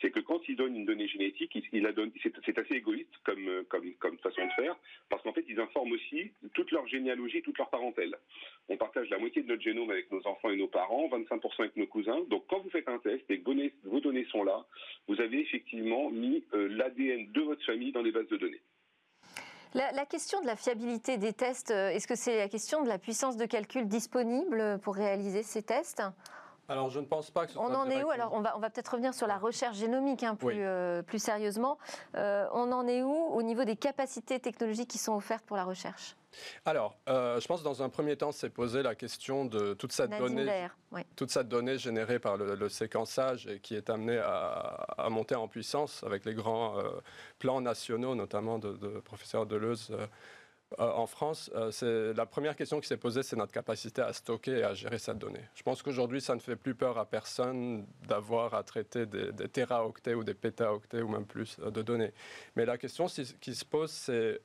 [0.00, 4.46] C'est que quand ils donnent une donnée génétique, c'est, assez égoïste comme, euh, comme, façon
[4.46, 4.76] de faire,
[5.08, 8.16] parce qu'en fait, ils informent aussi toute leur généalogie, toute leur parentèle.
[8.68, 11.76] On partage la moitié de notre génome avec nos enfants et nos parents, 25% avec
[11.76, 12.20] nos cousins.
[12.28, 14.66] Donc, quand vous faites un test et que vos données sont là,
[15.08, 18.60] vous avez effectivement mis euh, l'ADN de votre famille dans les bases de données.
[19.74, 22.88] La, la, question de la fiabilité des tests, euh, est-ce que c'est la question de
[22.88, 26.02] la puissance de calcul disponible pour réaliser ces tests?
[26.68, 28.60] Alors, je ne pense pas que ce On en est où Alors, on va, on
[28.60, 31.78] va peut-être revenir sur la recherche génomique hein, plus, euh, plus sérieusement.
[32.16, 35.64] Euh, on en est où au niveau des capacités technologiques qui sont offertes pour la
[35.64, 36.16] recherche?
[36.64, 39.92] Alors, euh, je pense que dans un premier temps, c'est poser la question de toute
[39.92, 40.68] cette, donnée,
[41.14, 46.02] toute cette donnée générée par le, séquençage et qui est amenée à, monter en puissance
[46.04, 46.74] avec les grands
[47.38, 50.06] plans nationaux, notamment de, de professeur Deleuze euh,
[50.78, 54.64] en France, euh, la première question qui s'est posée, c'est notre capacité à stocker et
[54.64, 55.44] à gérer cette donnée.
[55.54, 59.48] Je pense qu'aujourd'hui, ça ne fait plus peur à personne d'avoir à traiter des, des,
[59.48, 62.12] téraoctets ou des pétaoctets ou même plus de données.
[62.56, 64.40] Mais la question qui se pose, c'est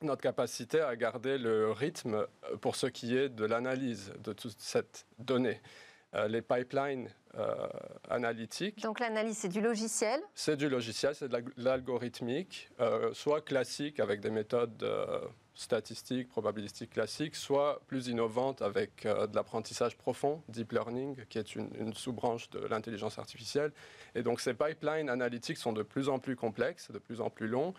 [0.00, 2.26] notre capacité à garder le rythme
[2.60, 5.60] pour ce qui est de l'analyse de toute cette donnée.
[6.14, 7.68] Les pipelines euh,
[8.08, 8.82] analytique.
[8.82, 14.20] Donc l'analyse, c'est du logiciel C'est du logiciel, c'est de l'algorithmique, euh, soit classique avec
[14.20, 15.20] des méthodes euh,
[15.54, 21.70] statistiques, probabilistiques classiques, soit plus innovantes avec de l'apprentissage profond, deep learning, qui est une,
[21.78, 23.72] une sous-branche de l'intelligence artificielle.
[24.14, 27.46] Et donc ces pipelines analytiques sont de plus en plus complexes, de plus en plus
[27.46, 27.74] longs.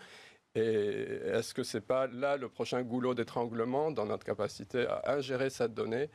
[0.54, 5.16] Et est-ce que ce n'est pas là le prochain goulot d'étranglement dans notre capacité à
[5.16, 6.08] ingérer cette donnée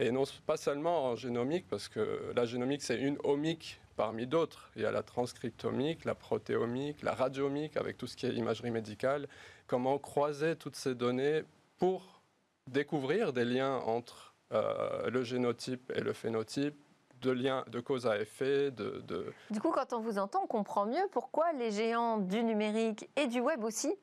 [0.00, 4.70] et non pas seulement en génomique, parce que la génomique, c'est une omique parmi d'autres.
[4.76, 8.70] Il y a la transcriptomique, la protéomique, la radiomique, avec tout ce qui est imagerie
[8.70, 9.26] médicale.
[9.66, 11.42] Comment croiser toutes ces données
[11.78, 12.22] pour
[12.68, 16.76] découvrir des liens entre euh, le génotype et le phénotype,
[17.20, 18.70] de liens de cause à effet.
[18.70, 23.08] De, Du coup, quand on vous entend, on comprend mieux pourquoi les géants du numérique
[23.16, 23.94] et du web aussi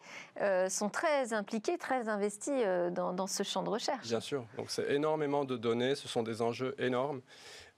[0.42, 4.08] euh, sont très impliqués, très investis euh, dans, dans, ce champ de recherche.
[4.08, 4.46] Bien sûr.
[4.58, 7.22] Donc, c'est énormément de données, ce sont des enjeux énormes.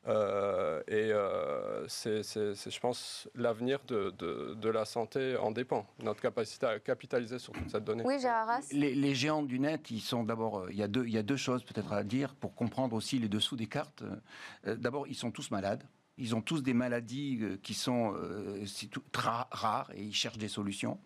[0.08, 5.86] Euh, et euh, c'est, je pense, l'avenir de, de, la santé en dépend.
[6.02, 8.04] Notre capacité à capitaliser sur toute cette donnée.
[8.06, 10.60] Oui, Gérard les, les, géants du net, ils sont d'abord.
[10.60, 12.96] Euh, il y a deux, il y a deux choses peut-être à dire pour comprendre
[12.96, 14.04] aussi les dessous des cartes.
[14.65, 15.84] D'abord, ils sont tous malades.
[16.20, 18.15] Ils ont tous des maladies qui sont
[19.12, 21.00] très rares et ils cherchent des solutions.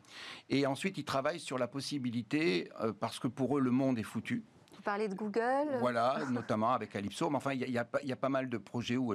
[0.50, 4.46] Et ensuite, ils travaillent sur la possibilité, parce que pour eux, le monde est foutu
[4.82, 7.30] vous parlez de Google Voilà, notamment avec Calypso.
[7.30, 9.14] Mais enfin, il y, a pas mal de projets où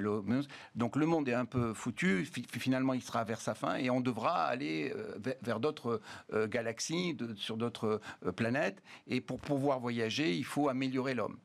[0.77, 2.25] Donc le monde est un peu foutu.
[2.53, 6.01] Finalement, il sera vers sa fin et on devra aller euh, vers, d'autres
[6.33, 8.81] euh, galaxies, sur d'autres euh, planètes.
[9.09, 11.37] Et pour pouvoir voyager, il faut améliorer l'homme.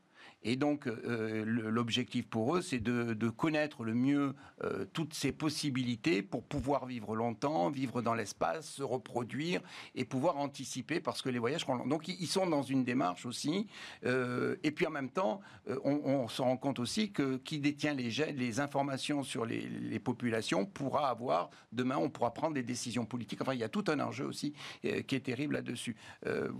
[0.44, 6.22] Et donc, euh, l'objectif pour eux, c'est de, connaître le mieux euh, toutes ces possibilités
[6.22, 9.60] pour pouvoir vivre longtemps, vivre dans l'espace, se reproduire
[9.94, 11.86] et pouvoir anticiper parce que les voyages seront longs.
[11.86, 13.68] Donc, ils sont dans une démarche aussi.
[14.04, 15.40] Euh, et puis, en même temps,
[15.84, 21.08] on, se rend compte aussi que qui détient les, les informations sur les, populations pourra
[21.08, 23.40] avoir, demain, on pourra prendre des décisions politiques.
[23.40, 24.52] Enfin, il y a tout un enjeu aussi
[24.82, 25.96] qui est terrible là-dessus.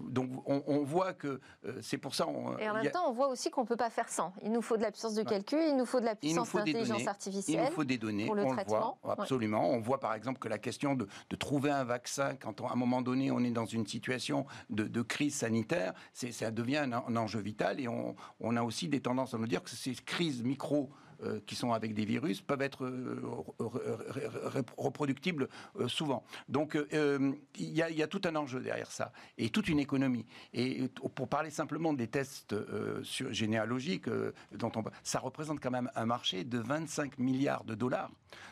[0.09, 1.40] donc, on, voit que
[1.81, 2.29] c'est pour ça.
[2.29, 4.32] On, et en même temps, on voit aussi qu'on peut pas faire sans.
[4.42, 7.06] Il nous faut de la puissance de calcul, il nous faut de la puissance d'intelligence
[7.06, 7.64] artificielle.
[7.64, 8.26] Il nous faut des données.
[8.26, 8.98] Pour le on traitement.
[9.02, 9.70] voit, absolument.
[9.70, 11.06] On voit par exemple que la question de,
[11.37, 15.35] trouver un vaccin, quand à un moment donné on est dans une situation de, crise
[15.35, 19.38] sanitaire, ça devient un, un, enjeu vital et on, on, a aussi des tendances à
[19.38, 20.90] nous dire que ces crises micro
[21.24, 23.20] euh, qui sont avec des virus peuvent être euh,
[24.76, 26.24] reproductibles euh, souvent.
[26.48, 30.26] Donc il y, a tout un enjeu derrière ça et toute une économie.
[30.52, 32.54] Et pour parler simplement des tests
[33.02, 34.08] généalogiques,
[34.52, 38.11] dont on, ça représente quand même un marché de 25 milliards de dollars.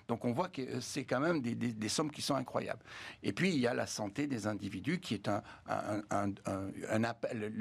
[0.09, 2.83] Donc on voit que c'est quand même des, sommes qui sont incroyables.
[3.22, 5.42] Et puis il y a la santé des individus qui est un,
[7.04, 7.52] appel.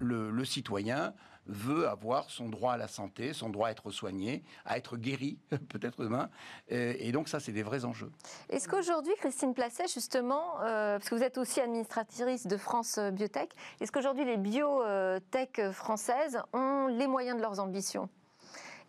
[0.00, 1.14] Le citoyen
[1.50, 5.38] veut avoir son droit à la santé, son droit à être soigné, à être guéri,
[5.68, 6.30] peut-être demain.
[6.68, 8.10] Et donc ça, c'est des vrais enjeux.
[8.48, 13.50] Est-ce qu'aujourd'hui, Christine Placet, justement, euh, parce que vous êtes aussi administratrice de France Biotech,
[13.80, 18.08] est-ce qu'aujourd'hui les biotech françaises ont les moyens de leurs ambitions?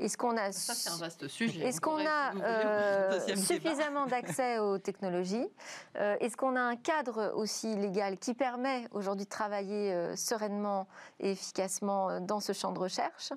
[0.01, 1.61] Est-ce qu'on a, Ça, c'est un vaste sujet.
[1.61, 5.47] Est-ce qu'on a euh, suffisamment d'accès aux technologies
[5.97, 10.87] euh, Est-ce qu'on a un cadre aussi légal qui permet aujourd'hui de travailler euh, sereinement
[11.19, 13.31] et efficacement dans ce champ de recherche?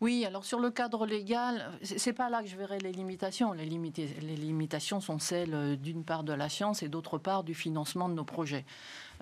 [0.00, 3.52] Oui, alors sur le cadre légal, c'est pas là que je verrai les limitations.
[3.52, 8.08] Les, les limitations sont celles d'une part de la science et d'autre part du financement
[8.08, 8.64] de nos projets.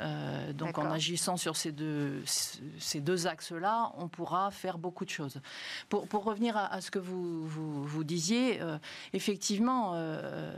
[0.00, 5.11] Euh, donc en agissant sur ces deux, ces deux axes-là, on pourra faire beaucoup de
[5.11, 5.40] choses.
[5.88, 8.78] Pour, pour revenir à, ce que vous, vous, disiez, euh,
[9.12, 10.52] effectivement, euh,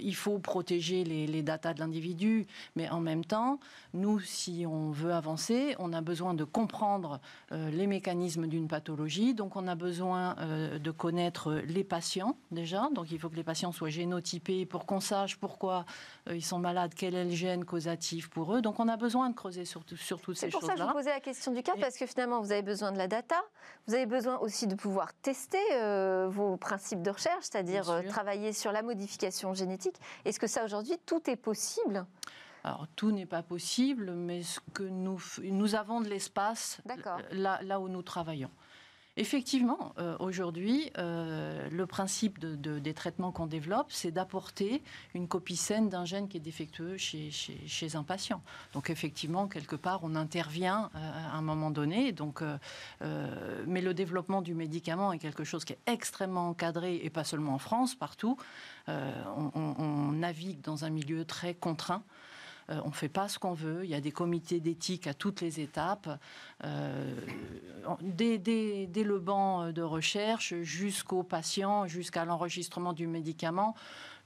[0.00, 2.46] il faut protéger les, les datas de l'individu,
[2.76, 3.60] mais en même temps,
[3.94, 7.20] nous, si on veut avancer, on a besoin de comprendre
[7.50, 10.36] les mécanismes d'une pathologie, donc on a besoin
[10.78, 15.00] de connaître les patients déjà, donc il faut que les patients soient génotypés pour qu'on
[15.00, 15.84] sache pourquoi
[16.30, 18.62] ils sont malades, quel est le gène causatif pour eux.
[18.62, 20.60] Donc on a besoin de creuser sur, sur toutes ces choses-là.
[20.60, 22.52] C'est pour ça que je vous posais la question du cas, parce que finalement, vous
[22.52, 23.36] avez besoin de la data,
[23.86, 28.52] vous avez besoin aussi de pouvoir tester euh, vos principes de recherche, c'est-à-dire euh, travailler
[28.52, 29.96] sur la modification génétique.
[30.24, 32.06] Est-ce que ça, aujourd'hui, tout est possible?
[32.64, 36.80] Alors, tout n'est pas possible, mais ce que nous, nous avons de l'espace
[37.30, 38.50] là, là où nous travaillons.
[39.20, 44.80] Effectivement, euh, aujourd'hui, euh, le principe de, des traitements qu'on développe, c'est d'apporter
[45.12, 48.40] une copie saine d'un gène qui est défectueux chez, un patient.
[48.74, 52.14] Donc effectivement, quelque part, on intervient euh, à un moment donné.
[53.66, 57.54] Mais le développement du médicament est quelque chose qui est extrêmement encadré, et pas seulement
[57.54, 58.36] en France, partout.
[58.86, 62.04] On, navigue dans un milieu très contraint.
[62.70, 63.84] Euh, on ne fait pas ce qu'on veut.
[63.84, 66.08] Il y a des comités d'éthique à toutes les étapes,
[66.64, 67.14] euh,
[68.00, 73.74] dès, le banc de recherche jusqu'au patient, jusqu'à l'enregistrement du médicament.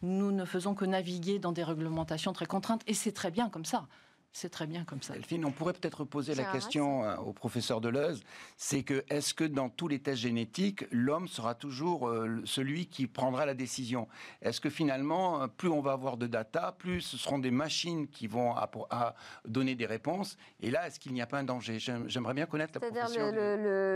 [0.02, 3.64] Nous ne faisons que naviguer dans des réglementations très contraintes et c'est très bien comme
[3.64, 3.86] ça.
[4.34, 5.12] C'est très bien comme ça.
[5.12, 8.22] Delphine, on pourrait peut-être poser la question euh, au professeur Deleuze.
[8.56, 13.06] C'est que est-ce que dans tous les tests génétiques, l'homme sera toujours euh, celui qui
[13.06, 14.08] prendra la décision?
[14.40, 18.08] Est-ce que finalement, euh, plus on va avoir de data, plus ce seront des machines
[18.08, 19.14] qui vont à,
[19.46, 20.38] donner des réponses?
[20.60, 21.78] Et là, est-ce qu'il n'y a pas un danger?
[21.78, 23.32] J'aimerais bien connaître la C'est-à-dire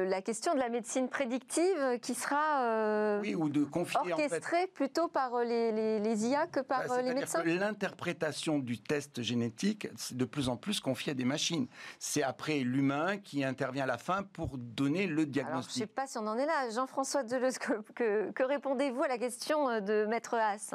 [0.07, 5.43] la question de la médecine prédictive qui sera oui, ou de confier, orchestrée plutôt par
[5.43, 7.43] les, IA que par bah, les médecins?
[7.43, 11.67] L'interprétation du test génétique de plus en plus confié à des machines.
[11.99, 15.47] C'est après l'humain qui intervient à la fin pour donner le diagnostic.
[15.49, 16.71] Alors, je ne sais pas si on en est là.
[16.71, 20.75] Jean-François Deleuze, que, que, répondez-vous à la question euh, de Maître Haas?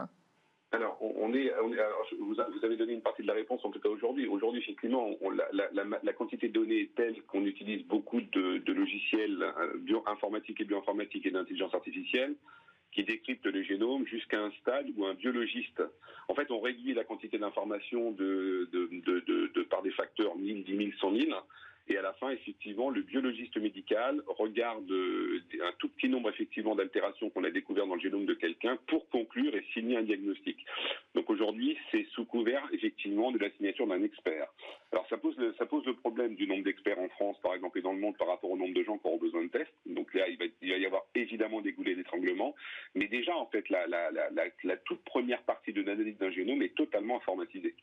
[0.73, 1.51] Alors, on est,
[2.19, 4.27] vous avez donné une partie de la réponse, en tout cas aujourd'hui.
[4.27, 5.09] Aujourd'hui, effectivement,
[5.51, 10.63] la, quantité de données est telle qu'on utilise beaucoup de, logiciels euh, bio, informatiques et
[10.63, 12.35] bioinformatiques et d'intelligence artificielle
[12.91, 15.81] qui décrypte le génome jusqu'à un stade où un biologiste,
[16.27, 18.15] en fait, on réduit la quantité d'informations
[19.69, 21.31] par des facteurs 1000, 10 000, 100 000,
[21.87, 26.75] et à la fin, effectivement, le biologiste médical regarde euh, un tout petit nombre effectivement
[26.75, 30.57] d'altérations qu'on a découvert dans le génome de quelqu'un pour conclure et signer un diagnostic.
[31.15, 34.47] Donc aujourd'hui, c'est sous couvert effectivement de la signature d'un expert.
[34.91, 37.79] Alors ça pose le, ça pose le problème du nombre d'experts en France, par exemple,
[37.79, 39.73] et dans le monde par rapport au nombre de gens qui auront besoin de tests.
[39.85, 42.55] Donc là, il va, y avoir évidemment des goulets d'étranglement.
[42.95, 47.17] Mais déjà, en fait, la, la toute première partie de l'analyse d'un génome est totalement
[47.17, 47.75] informatisée.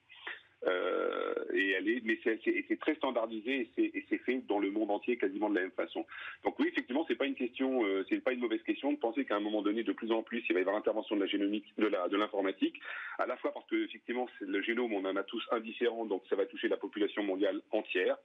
[0.67, 5.17] Euh, et elle est, mais c'est très standardisé et c'est fait dans le monde entier
[5.17, 6.05] quasiment de la même façon.
[6.45, 9.25] Donc oui, effectivement, c'est pas une question, euh, c'est pas une mauvaise question de penser
[9.25, 11.27] qu'à un moment donné, de plus en plus, il va y avoir intervention de la
[11.27, 12.81] génomique, de la de l'informatique,
[13.19, 16.23] à la fois parce que effectivement, le génome, on en a tous un différent, donc
[16.29, 18.17] ça va toucher la population mondiale entière.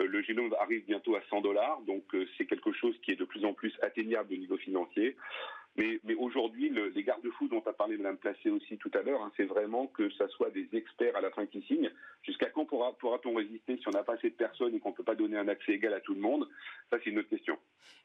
[0.00, 2.04] Euh, le génome arrive bientôt à 100 dollars, donc
[2.36, 5.16] c'est quelque chose qui est de plus en plus atteignable au niveau financier.
[5.76, 9.32] Mais, mais aujourd'hui, les garde-fous dont a parlé Mme Placé aussi tout à l'heure, hein,
[9.36, 11.90] c'est vraiment que ça soit des experts à la fin qui signent.
[12.22, 15.04] Jusqu'à quand pourra-t-on résister si on n'a pas assez de personnes et qu'on ne peut
[15.04, 16.48] pas donner un accès égal à tout le monde?
[16.90, 17.56] Ça, c'est une autre question.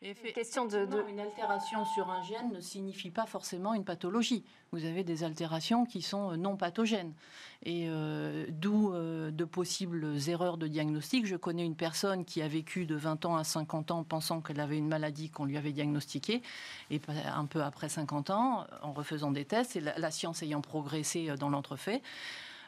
[0.01, 4.43] Et question de, Une altération sur un gène ne signifie pas forcément une pathologie.
[4.71, 7.13] Vous avez des altérations qui sont euh, non pathogènes.
[7.63, 11.25] Et euh, d'où euh, de possibles erreurs de diagnostic.
[11.25, 14.59] Je connais une personne qui a vécu de 20 ans à 50 ans pensant qu'elle
[14.59, 16.41] avait une maladie qu'on lui avait diagnostiquée.
[16.91, 16.99] Et
[17.33, 21.49] un peu après 50 ans, en refaisant des tests, et la science ayant progressé dans
[21.49, 22.01] l'entrefait,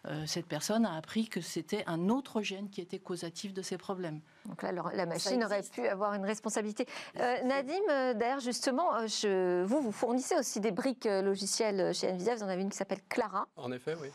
[0.06, 3.78] euh, cette personne a appris que c'était un autre gène qui était causatif de ces
[3.78, 4.22] problèmes.
[4.46, 6.86] Donc là, la machine aurait pu avoir une responsabilité.
[7.18, 12.36] Euh, Nadim, euh, d'ailleurs, justement, vous, vous fournissez aussi des briques logicielles chez NVIDIA.
[12.36, 13.48] Vous en avez une qui s'appelle Clara.
[13.58, 14.10] En effet, oui.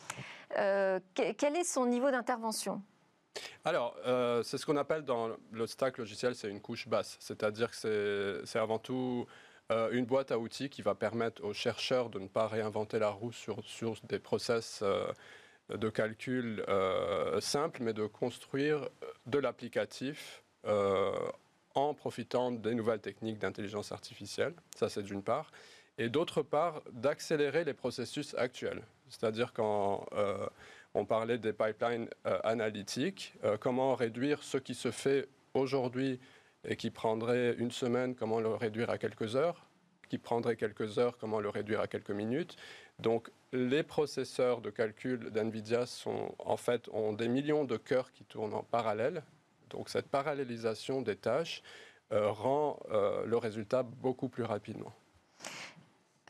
[1.14, 2.82] quel est son niveau d'intervention?
[3.64, 3.96] Alors,
[4.44, 7.16] c'est ce qu'on appelle dans le stack logiciel, c'est une couche basse.
[7.20, 9.26] C'est-à-dire que c'est avant tout
[9.70, 13.32] une boîte à outils qui va permettre aux chercheurs de ne pas réinventer la roue
[13.32, 14.82] sur, sur des process
[15.68, 18.88] de calcul euh, simple, mais de construire
[19.26, 21.12] de l'applicatif euh,
[21.74, 24.54] en profitant des nouvelles techniques d'intelligence artificielle.
[24.76, 25.50] Ça, c'est d'une part.
[25.98, 28.82] Et d'autre part, d'accélérer les processus actuels.
[29.08, 30.46] C'est-à-dire quand euh,
[30.94, 32.08] on parlait des pipelines
[32.44, 36.20] analytiques, comment réduire ce qui se fait aujourd'hui
[36.64, 39.66] et qui prendrait une semaine, comment le réduire à quelques heures,
[40.08, 42.56] qui prendrait quelques heures, comment le réduire à quelques minutes.
[42.98, 48.24] Donc les processeurs de calcul d'NVIDIA sont, en fait, ont des millions de cœurs qui
[48.24, 49.22] tournent en parallèle.
[49.70, 51.62] Donc cette parallélisation des tâches
[52.12, 54.92] euh, rend euh, le résultat beaucoup plus rapidement.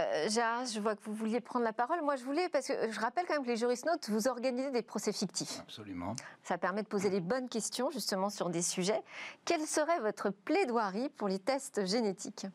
[0.01, 2.01] Euh, Gérard, je vois que vous vouliez prendre la parole.
[2.03, 4.71] Moi, je voulais, parce que je rappelle quand même que les juristes notes, vous organisez
[4.71, 5.61] des procès fictifs.
[5.61, 6.17] Absolument.
[6.43, 9.03] Ça permet de poser les bonnes questions, justement, sur des sujets.
[9.45, 12.47] Quelle serait votre plaidoirie pour les tests génétiques?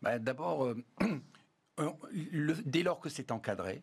[0.00, 0.74] Bah, D'abord,
[2.64, 3.82] dès lors que c'est encadré,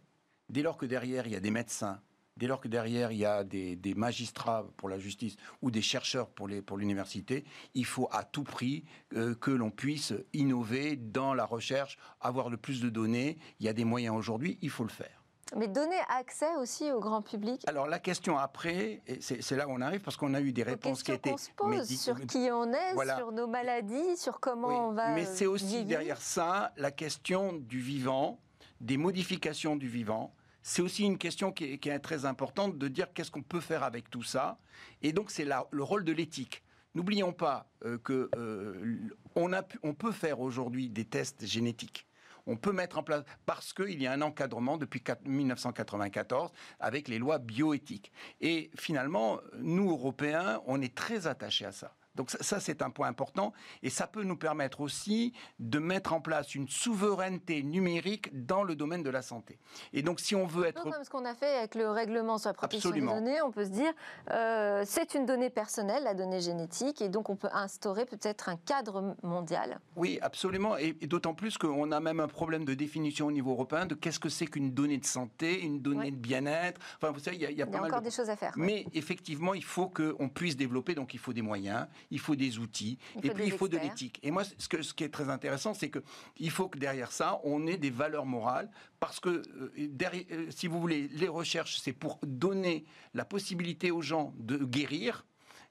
[0.50, 2.02] dès lors que derrière il y a des médecins,
[2.38, 6.28] dès lors que derrière il y a des, magistrats pour la justice ou des chercheurs
[6.30, 8.84] pour, l'université, il faut à tout prix
[9.16, 13.38] euh, que l'on puisse innover dans la recherche, avoir le plus de données.
[13.60, 15.24] Il y a des moyens aujourd'hui, il faut le faire.
[15.56, 19.82] Mais donner accès aussi au grand public Alors la question après, c'est là où on
[19.82, 21.38] arrive parce qu'on a eu des réponses qui étaient...
[21.38, 25.14] se pose sur qui on est, sur nos maladies, sur comment on va...
[25.14, 28.40] Mais c'est aussi derrière ça la question du vivant,
[28.82, 30.34] des modifications du vivant.
[30.68, 34.10] C'est aussi une question qui est, très importante de dire qu'est-ce qu'on peut faire avec
[34.10, 34.58] tout ça.
[35.04, 36.64] Et donc c'est le rôle de l'éthique.
[36.96, 38.98] N'oublions pas euh, que euh,
[39.36, 42.08] on, peut faire aujourd'hui des tests génétiques
[42.48, 47.18] on peut mettre en place, parce qu'il y a un encadrement depuis 1994 avec les
[47.18, 48.12] lois bioéthiques.
[48.40, 51.96] Et finalement, nous, Européens, on est très attachés à ça.
[52.16, 53.54] Donc ça, c'est un point important
[53.84, 58.76] et ça peut nous permettre aussi de mettre en place une souveraineté numérique dans le
[58.76, 59.60] domaine de la santé.
[59.94, 60.84] Et donc si on veut être...
[60.84, 63.66] Comme ce qu'on a fait avec le règlement sur la protection des données, on peut
[63.66, 63.92] se dire
[64.32, 68.58] euh, c'est une donnée personnelle, la donnée génétique, et donc on peut instaurer peut-être un
[68.58, 69.80] cadre mondial.
[69.96, 73.86] Oui, absolument, et, d'autant plus qu'on a même un problème de définition au niveau européen
[73.86, 76.80] de qu'est-ce que c'est qu'une donnée de santé, une donnée de bien-être.
[76.98, 78.54] Enfin, vous savez, il y a, il y a, encore des choses à faire.
[78.56, 82.60] Mais effectivement, il faut qu'on puisse développer, donc il faut des moyens, il faut des
[82.60, 84.20] outils, et puis il faut de l'éthique.
[84.24, 87.40] Et moi, ce, que, ce qui est très intéressant, c'est qu'il faut que derrière ça,
[87.44, 91.80] on ait des valeurs morales, parce que, euh, derrière, euh, si vous voulez, les recherches,
[91.80, 95.26] c'est pour donner la possibilité aux gens de guérir,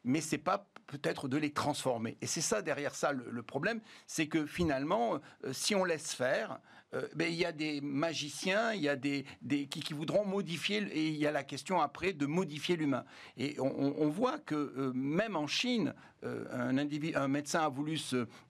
[0.05, 2.17] mais c'est pas peut-être de les transformer.
[2.21, 6.61] Et c'est ça derrière ça le, problème, c'est que finalement, euh, si on laisse faire,
[6.95, 9.25] euh, il y a des magiciens, il y a des,
[9.69, 13.05] qui, voudront modifier, et il y a la question après de modifier l'humain.
[13.37, 17.99] Et on, voit que euh, même en Chine, un, un, médecin a voulu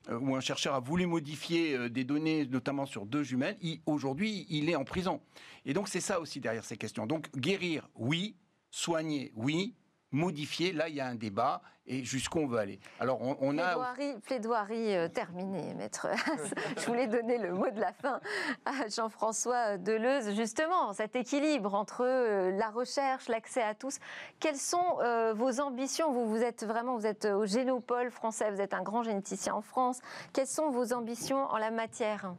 [0.09, 3.57] ou un chercheur a voulu modifier des données, notamment sur deux jumelles.
[3.85, 5.21] Aujourd'hui, il est en prison.
[5.65, 7.05] Et donc c'est ça aussi derrière ces questions.
[7.05, 8.35] Donc guérir, oui.
[8.71, 9.73] Soigner, oui
[10.15, 12.79] modifier, là il y a un débat et jusqu'où on veut aller.
[12.99, 13.93] Alors on, a
[14.23, 16.07] plaidoirie euh, terminée, maître.
[16.77, 18.19] Je voulais donner le mot de la fin
[18.65, 20.35] à Jean-François Deleuze.
[20.35, 23.99] Justement, cet équilibre entre euh, la recherche, l'accès à tous.
[24.39, 26.11] Quelles sont euh, vos ambitions?
[26.11, 28.49] Vous, vous êtes vraiment, vous êtes au Génopole français.
[28.49, 29.99] Vous êtes un grand généticien en France.
[30.33, 32.33] Quelles sont vos ambitions en la matière?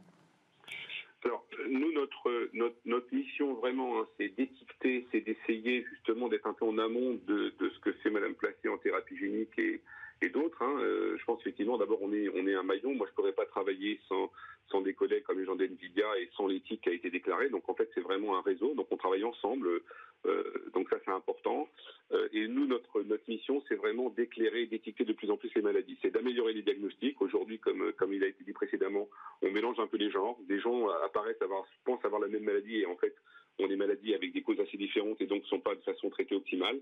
[1.23, 2.49] Alors, nous, notre,
[2.85, 7.53] notre, mission vraiment, hein, c'est d'étiqueter, c'est d'essayer justement d'être un peu en amont de,
[7.59, 9.81] ce que fait Madame Placé en thérapie génique et,
[10.29, 10.61] d'autres.
[10.61, 10.79] Hein.
[10.81, 12.93] Euh, je pense effectivement, d'abord, on est, un maillon.
[12.93, 16.47] Moi, je ne pourrais pas travailler sans, des collègues comme les gens d'NVIDIA et sans
[16.47, 17.49] l'éthique qui a été déclarée.
[17.49, 18.73] Donc, en fait, c'est vraiment un réseau.
[18.75, 19.81] Donc, on travaille ensemble.
[20.25, 21.67] Euh, donc, ça, c'est important.
[22.11, 25.61] Euh, et nous, notre, mission, c'est vraiment d'éclairer et d'étiqueter de plus en plus les
[25.61, 25.97] maladies.
[26.01, 27.21] C'est d'améliorer les diagnostics.
[27.21, 29.07] Aujourd'hui, comme, comme il a été dit précédemment,
[29.47, 30.37] on mélange un peu les genres.
[30.47, 33.15] Des gens apparaissent avoir, pensent avoir la même maladie et en fait,
[33.59, 36.09] ont des maladies avec des causes assez différentes et donc ne sont pas de façon
[36.09, 36.79] traitée optimale.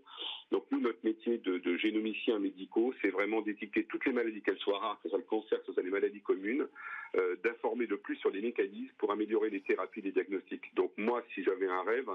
[0.51, 4.59] Donc nous, notre métier de, de génomiciens médicaux, c'est vraiment d'étiqueter toutes les maladies, qu'elles
[4.59, 6.68] soient rares, que ce soit le cancer, que ce soit les maladies communes,
[7.16, 10.76] euh, d'informer le plus sur les mécanismes pour améliorer les thérapies, les diagnostics.
[10.76, 12.09] Donc moi, si j'avais un rêve,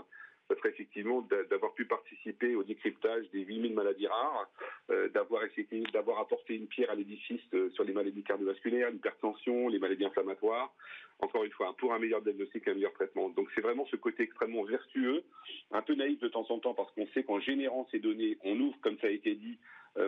[0.51, 4.51] ce serait effectivement d'avoir pu participer au décryptage des 8000 maladies rares,
[4.91, 9.69] euh, d'avoir essayé, d'avoir apporté une pierre à l'édifice euh, sur les maladies cardiovasculaires, l'hypertension,
[9.69, 10.73] les maladies inflammatoires.
[11.21, 13.29] Encore une fois, pour un meilleur diagnostic et un meilleur traitement.
[13.31, 15.23] Donc c'est vraiment ce côté extrêmement vertueux,
[15.71, 18.59] un peu naïf de temps en temps parce qu'on sait qu'en générant ces données, on
[18.59, 19.59] ouvre, comme ça a été dit,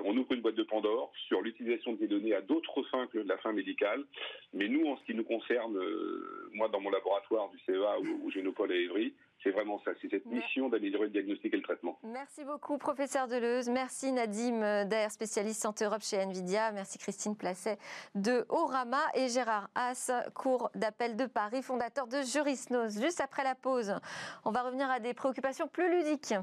[0.05, 3.19] on ouvre une boîte de Pandore sur l'utilisation de ces données à d'autres fins que
[3.19, 4.05] la fin médicale.
[4.53, 5.79] Mais nous, en ce qui nous concerne,
[6.55, 10.09] moi dans mon laboratoire du CEA ou, ou Génopole à Évry, c'est vraiment ça, c'est
[10.09, 11.99] cette mission d'améliorer le diagnostic et le traitement.
[12.05, 13.69] Merci beaucoup, professeur Deleuze.
[13.69, 16.73] Merci Nadim Daer, spécialiste santé Europe chez Nvidia.
[16.73, 17.79] Merci Christine Placet
[18.15, 23.01] de Orama et Gérard Haas, cours d'appel de Paris, fondateur de Jurisnose.
[23.01, 23.95] Juste après la pause,
[24.45, 26.35] on va revenir à des préoccupations plus ludiques.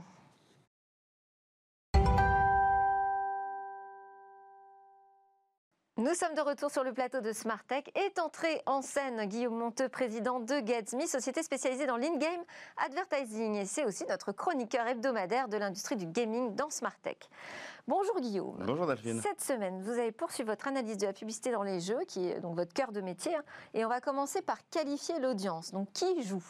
[6.00, 7.92] Nous sommes de retour sur le plateau de Smartech.
[7.94, 12.42] Est entré en scène Guillaume Monteux, président de GetMe, société spécialisée dans l'in-game
[12.78, 13.56] advertising.
[13.56, 17.30] Et c'est aussi notre chroniqueur hebdomadaire de l'industrie du gaming dans Smartech.
[17.86, 18.64] Bonjour Guillaume.
[18.66, 19.22] Bonjour Delphine.
[19.22, 22.40] Cette semaine, vous avez poursuivi votre analyse de la publicité dans les jeux, qui est
[22.40, 23.36] donc votre cœur de métier.
[23.36, 23.44] Hein.
[23.74, 25.72] Et on va commencer par qualifier l'audience.
[25.72, 26.46] Donc qui joue?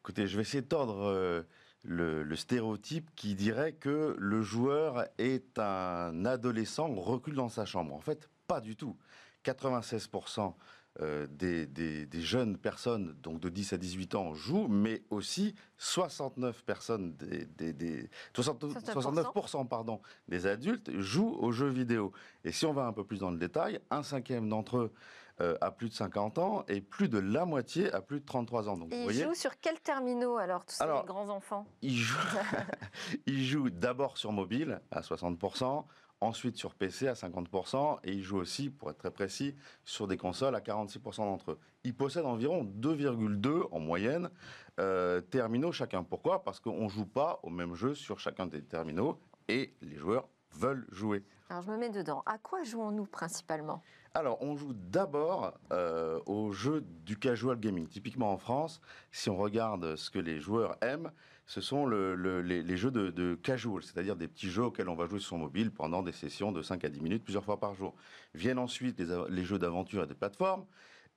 [0.00, 1.04] Écoutez, je vais essayer de tordre.
[1.04, 1.42] Euh,
[1.82, 7.94] le, le, stéréotype qui dirait que le joueur est un adolescent recul dans sa chambre.
[7.94, 8.96] En fait, pas du tout.
[9.44, 10.54] 96%
[11.00, 16.64] euh, des, des, jeunes personnes, donc de 10 à 18 ans, jouent, mais aussi 69
[16.64, 22.12] personnes, des, 69%, pardon, des adultes jouent aux jeux vidéo.
[22.44, 24.92] Et si on va un peu plus dans le détail, un cinquième d'entre eux
[25.40, 28.68] euh, a plus de 50 ans et plus de la moitié a plus de 33
[28.68, 28.76] ans.
[28.76, 31.66] Donc, et ils jouent sur quels terminaux alors, tous ces grands enfants?
[31.82, 32.18] Ils jouent,
[33.26, 35.84] ils jouent d'abord sur mobile à 60%,
[36.20, 39.54] ensuite sur PC à 50%, et ils jouent aussi, pour être très précis,
[39.84, 41.58] sur des consoles à 46% d'entre eux.
[41.84, 44.30] Ils possèdent environ 2,2 en moyenne
[44.78, 46.02] euh, terminaux chacun.
[46.02, 46.44] Pourquoi?
[46.44, 49.18] Parce qu'on ne joue pas au même jeu sur chacun des terminaux,
[49.48, 51.24] et les joueurs veulent jouer.
[51.48, 52.22] Alors je me mets dedans.
[52.26, 53.82] À quoi jouons-nous principalement?
[54.12, 57.86] Alors, on joue d'abord euh, aux jeux du casual gaming.
[57.86, 58.80] Typiquement en France,
[59.12, 61.12] si on regarde ce que les joueurs aiment,
[61.50, 65.30] ce sont les, jeux de, casual, c'est-à-dire des petits jeux auxquels on va jouer sur
[65.30, 67.96] son mobile pendant des sessions de 5 à 10 minutes, plusieurs fois par jour.
[68.34, 70.64] Viennent ensuite les, jeux d'aventure et de plateforme.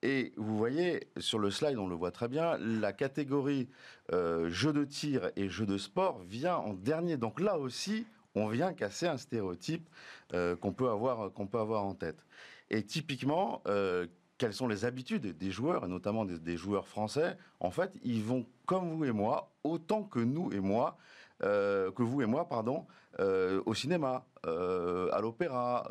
[0.02, 3.68] Et vous voyez, sur le slide, on le voit très bien, la catégorie
[4.12, 7.16] euh, jeux de tir et jeux de sport vient en dernier.
[7.16, 8.04] Donc là aussi,
[8.34, 9.88] on vient casser un stéréotype
[10.32, 12.26] euh, qu'on peut, avoir, peut avoir en tête.
[12.70, 14.08] Et typiquement, euh,
[14.44, 18.44] quelles sont les habitudes des joueurs, et notamment des, joueurs français, en fait, ils vont
[18.66, 20.98] comme vous et moi, autant que nous et moi,
[21.42, 22.84] euh, que vous et moi, pardon,
[23.20, 25.88] euh, au cinéma, euh, à l'opéra,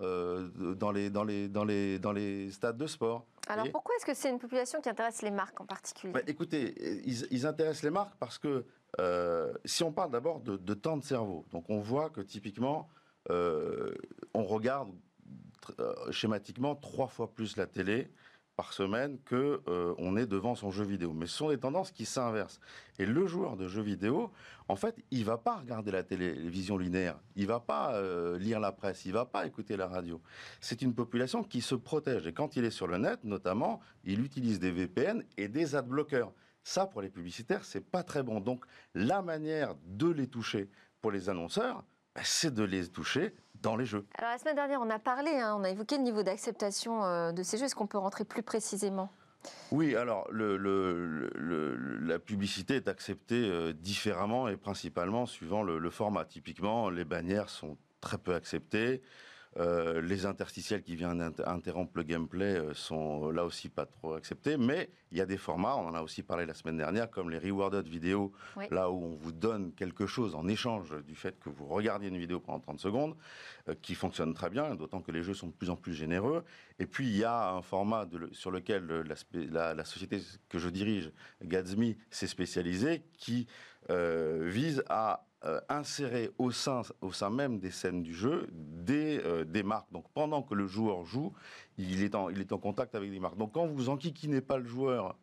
[0.76, 3.26] dans, les, dans, les, dans, les, dans les stades de sport.
[3.48, 6.14] Alors pourquoi est-ce que c'est une population qui intéresse les marques en particulier?
[6.14, 6.76] Bah, Écoutez,
[7.08, 8.66] ils, intéressent les marques parce que
[9.66, 12.88] si on parle d'abord de, de, temps de cerveau, donc on voit que typiquement,
[13.32, 14.92] on regarde
[16.12, 18.12] schématiquement trois fois plus la télé
[18.56, 21.14] par semaine que euh, on est devant son jeu vidéo.
[21.14, 22.60] Mais ce sont des tendances qui s'inversent.
[23.00, 24.32] Et le joueur de jeux vidéo,
[24.68, 28.72] en fait, il va pas regarder la télévision linéaire, il va pas euh, lire la
[28.72, 30.22] presse, il va pas écouter la radio.
[30.62, 32.28] C'est une population qui se protège.
[32.28, 36.32] Et quand il est sur le net, notamment, il utilise des VPN et des adblockers.
[36.64, 38.40] Ça, pour les publicitaires, c'est pas très bon.
[38.40, 40.70] Donc, la manière de les toucher
[41.02, 41.84] pour les annonceurs,
[42.16, 43.34] bah, c'est de les toucher
[43.64, 44.06] dans les jeux.
[44.20, 47.32] Alors la semaine dernière, on a parlé, hein, on a évoqué le niveau d'acceptation euh,
[47.32, 47.66] de ces jeux.
[47.66, 49.10] Est-ce qu'on peut rentrer plus précisément?
[49.72, 50.56] Oui, alors le,
[52.02, 56.26] la publicité est acceptée euh, différemment et principalement suivant le, format.
[56.26, 59.02] Typiquement, les bannières sont très peu acceptées.
[59.58, 64.58] Euh, les interstitiels qui viennent interrompre le gameplay euh, sont là aussi pas trop acceptés,
[64.58, 67.30] mais il y a des formats, on en a aussi parlé la semaine dernière, comme
[67.30, 68.32] les rewarded vidéos,
[68.72, 72.18] là où on vous donne quelque chose en échange du fait que vous regardiez une
[72.18, 73.16] vidéo pendant 30 secondes,
[73.70, 76.44] euh, qui fonctionne très bien, d'autant que les jeux sont de plus en plus généreux.
[76.80, 79.06] Et puis il y a un format sur lequel
[79.52, 81.12] la, la, société que je dirige,
[81.44, 83.48] Gatsby, s'est spécialisée, qui
[83.90, 89.44] vise à euh, insérer au sein, au sein même des scènes du jeu des, euh,
[89.44, 89.92] des marques.
[89.92, 91.34] Donc pendant que le joueur joue,
[91.78, 93.38] il est, en, il est en contact avec des marques.
[93.38, 95.18] Donc quand vous enquiquinez pas le joueur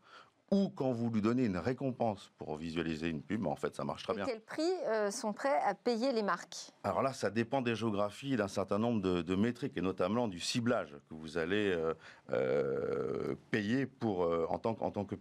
[0.53, 4.03] ou quand vous lui donnez une récompense pour visualiser une pub, en fait, ça marche
[4.03, 4.25] très bien.
[4.27, 6.73] Quel prix euh, sont prêts à payer les marques?
[6.83, 10.91] Alors là, ça dépend des géographies, d'un certain nombre de, métriques, et notamment du ciblage
[11.09, 11.95] que vous allez euh,
[12.33, 15.15] euh, payer pour, en, tant, en, tant que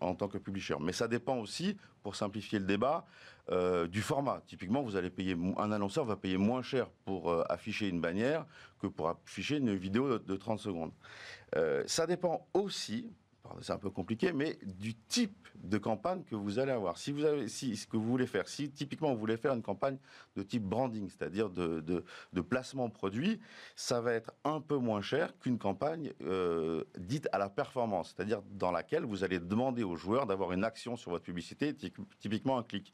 [0.00, 0.76] en tant que publisher.
[0.80, 3.06] Mais ça dépend aussi, pour simplifier le débat,
[3.88, 4.42] du format.
[4.46, 8.44] Typiquement, vous allez payer, un annonceur va payer moins cher pour afficher une bannière
[8.80, 10.92] que pour afficher une vidéo de, de 30 secondes.
[11.86, 13.08] ça dépend aussi,
[13.60, 16.98] c'est un peu compliqué, mais du type de campagne que vous allez avoir.
[16.98, 19.62] Si vous avez, si ce que vous voulez faire, si typiquement vous voulez faire une
[19.62, 19.98] campagne
[20.36, 23.40] de type branding, c'est-à-dire de, de, placement produit,
[23.74, 28.42] ça va être un peu moins cher qu'une campagne euh, dite à la performance, c'est-à-dire
[28.52, 31.74] dans laquelle vous allez demander aux joueurs d'avoir une action sur votre publicité,
[32.20, 32.92] typiquement un clic.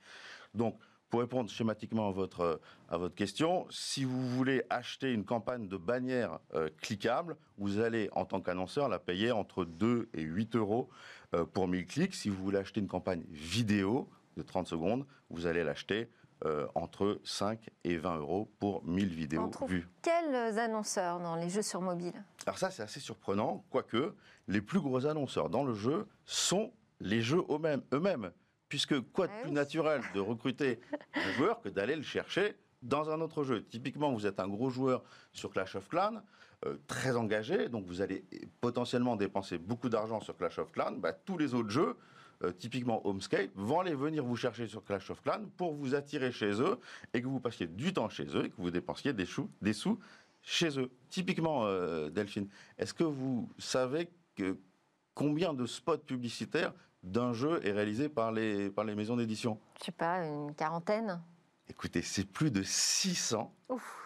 [0.55, 0.79] Donc,
[1.13, 2.59] pour répondre schématiquement à votre,
[2.89, 8.09] à votre question, si vous voulez acheter une campagne de bannière euh, cliquable, vous allez,
[8.13, 10.89] en tant qu'annonceur, la payer entre 2 et 8 euros
[11.35, 12.15] euh, pour 1000 clics.
[12.15, 14.09] Si vous voulez acheter une campagne vidéo
[14.39, 16.09] de 30 secondes, vous allez l'acheter
[16.47, 19.87] euh, entre 5 et 20 euros pour 1000 vidéos vues.
[20.01, 22.25] Quels annonceurs dans les jeux sur mobile?
[22.47, 24.15] Alors ça, c'est assez surprenant, quoique
[24.49, 28.31] les plus gros annonceurs dans le jeu sont les jeux eux-mêmes.
[28.73, 30.81] Puisque quoi de plus naturel de recruter
[31.13, 33.63] un joueur que d'aller le chercher dans un autre jeu?
[33.63, 35.03] Typiquement, vous êtes un gros joueur
[35.35, 36.23] sur Clash of Clans,
[36.65, 38.25] euh, très engagé, donc vous allez
[38.63, 40.93] potentiellement dépenser beaucoup d'argent sur Clash of Clans.
[40.93, 41.99] Bah, tous les autres jeux,
[42.45, 46.33] euh, typiquement Homescape, vont aller venir vous chercher sur Clash of Clans pour vous attirer
[46.33, 46.79] chez eux
[47.13, 49.27] et que vous passiez du temps chez eux et que vous dépensiez des,
[49.61, 49.99] des sous
[50.41, 50.91] chez eux.
[51.11, 52.49] Typiquement, euh, Delphine,
[52.79, 54.57] est-ce que vous savez que
[55.13, 56.73] combien de spots publicitaires
[57.03, 61.21] d'un jeu est réalisé par les, par les maisons d'édition Je sais pas, une quarantaine
[61.69, 63.55] Écoutez, c'est plus de 600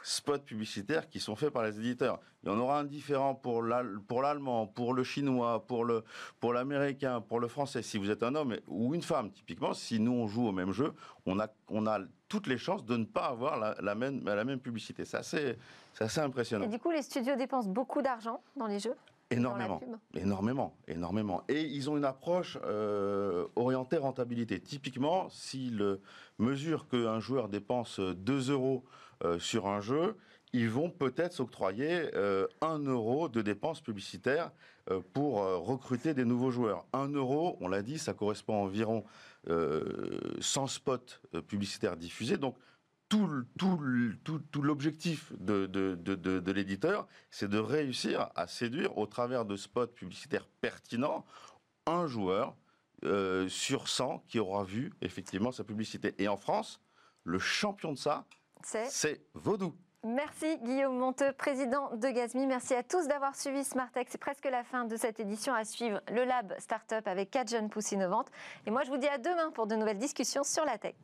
[0.03, 2.21] spots publicitaires qui sont faits par les éditeurs.
[2.43, 6.05] Il y en aura un différent pour l'allemand, pour le chinois, pour le
[6.39, 7.83] pour l'américain, pour le français.
[7.83, 10.71] Si vous êtes un homme ou une femme, typiquement, si nous on joue au même
[10.71, 10.93] jeu,
[11.25, 14.45] on a on a toutes les chances de ne pas avoir la, la même la
[14.45, 15.05] même publicité.
[15.05, 15.57] C'est assez
[15.95, 16.67] c'est assez impressionnant.
[16.67, 18.95] Et du coup, les studios dépensent beaucoup d'argent dans les jeux?
[19.31, 19.81] Énormément,
[20.15, 21.43] énormément, énormément.
[21.49, 24.61] Et ils ont une approche euh, orientée rentabilité.
[24.61, 25.99] Typiquement, s'ils
[26.39, 28.85] mesurent qu'un joueur dépense 2 euros
[29.25, 30.17] euh, sur un jeu,
[30.53, 34.51] ils vont peut-être s'octroyer euh, un euro de dépenses publicitaires
[34.91, 36.87] euh, pour euh, recruter des nouveaux joueurs.
[36.93, 39.05] Un euro, on l'a dit, ça correspond à environ
[40.41, 42.37] 100 spots publicitaires diffusés.
[42.37, 42.57] Donc,
[43.09, 50.49] tout, l'objectif de, de l'éditeur, c'est de réussir à séduire, au travers de spots publicitaires
[50.61, 51.25] pertinents,
[51.87, 52.57] un joueur
[53.49, 56.15] sur 100 qui aura vu effectivement sa publicité.
[56.19, 56.81] Et en France,
[57.25, 58.25] le champion de ça,
[58.63, 59.75] c'est Vaudou.
[60.05, 62.47] Merci Guillaume Monteux, président de Gazmi.
[62.47, 64.07] Merci à tous d'avoir suivi Smartech.
[64.09, 67.69] C'est presque la fin de cette édition à suivre le Lab Startup avec quatre jeunes
[67.69, 68.29] pousses innovantes.
[68.67, 70.95] Et moi, je vous dis à demain pour de nouvelles discussions sur la tech.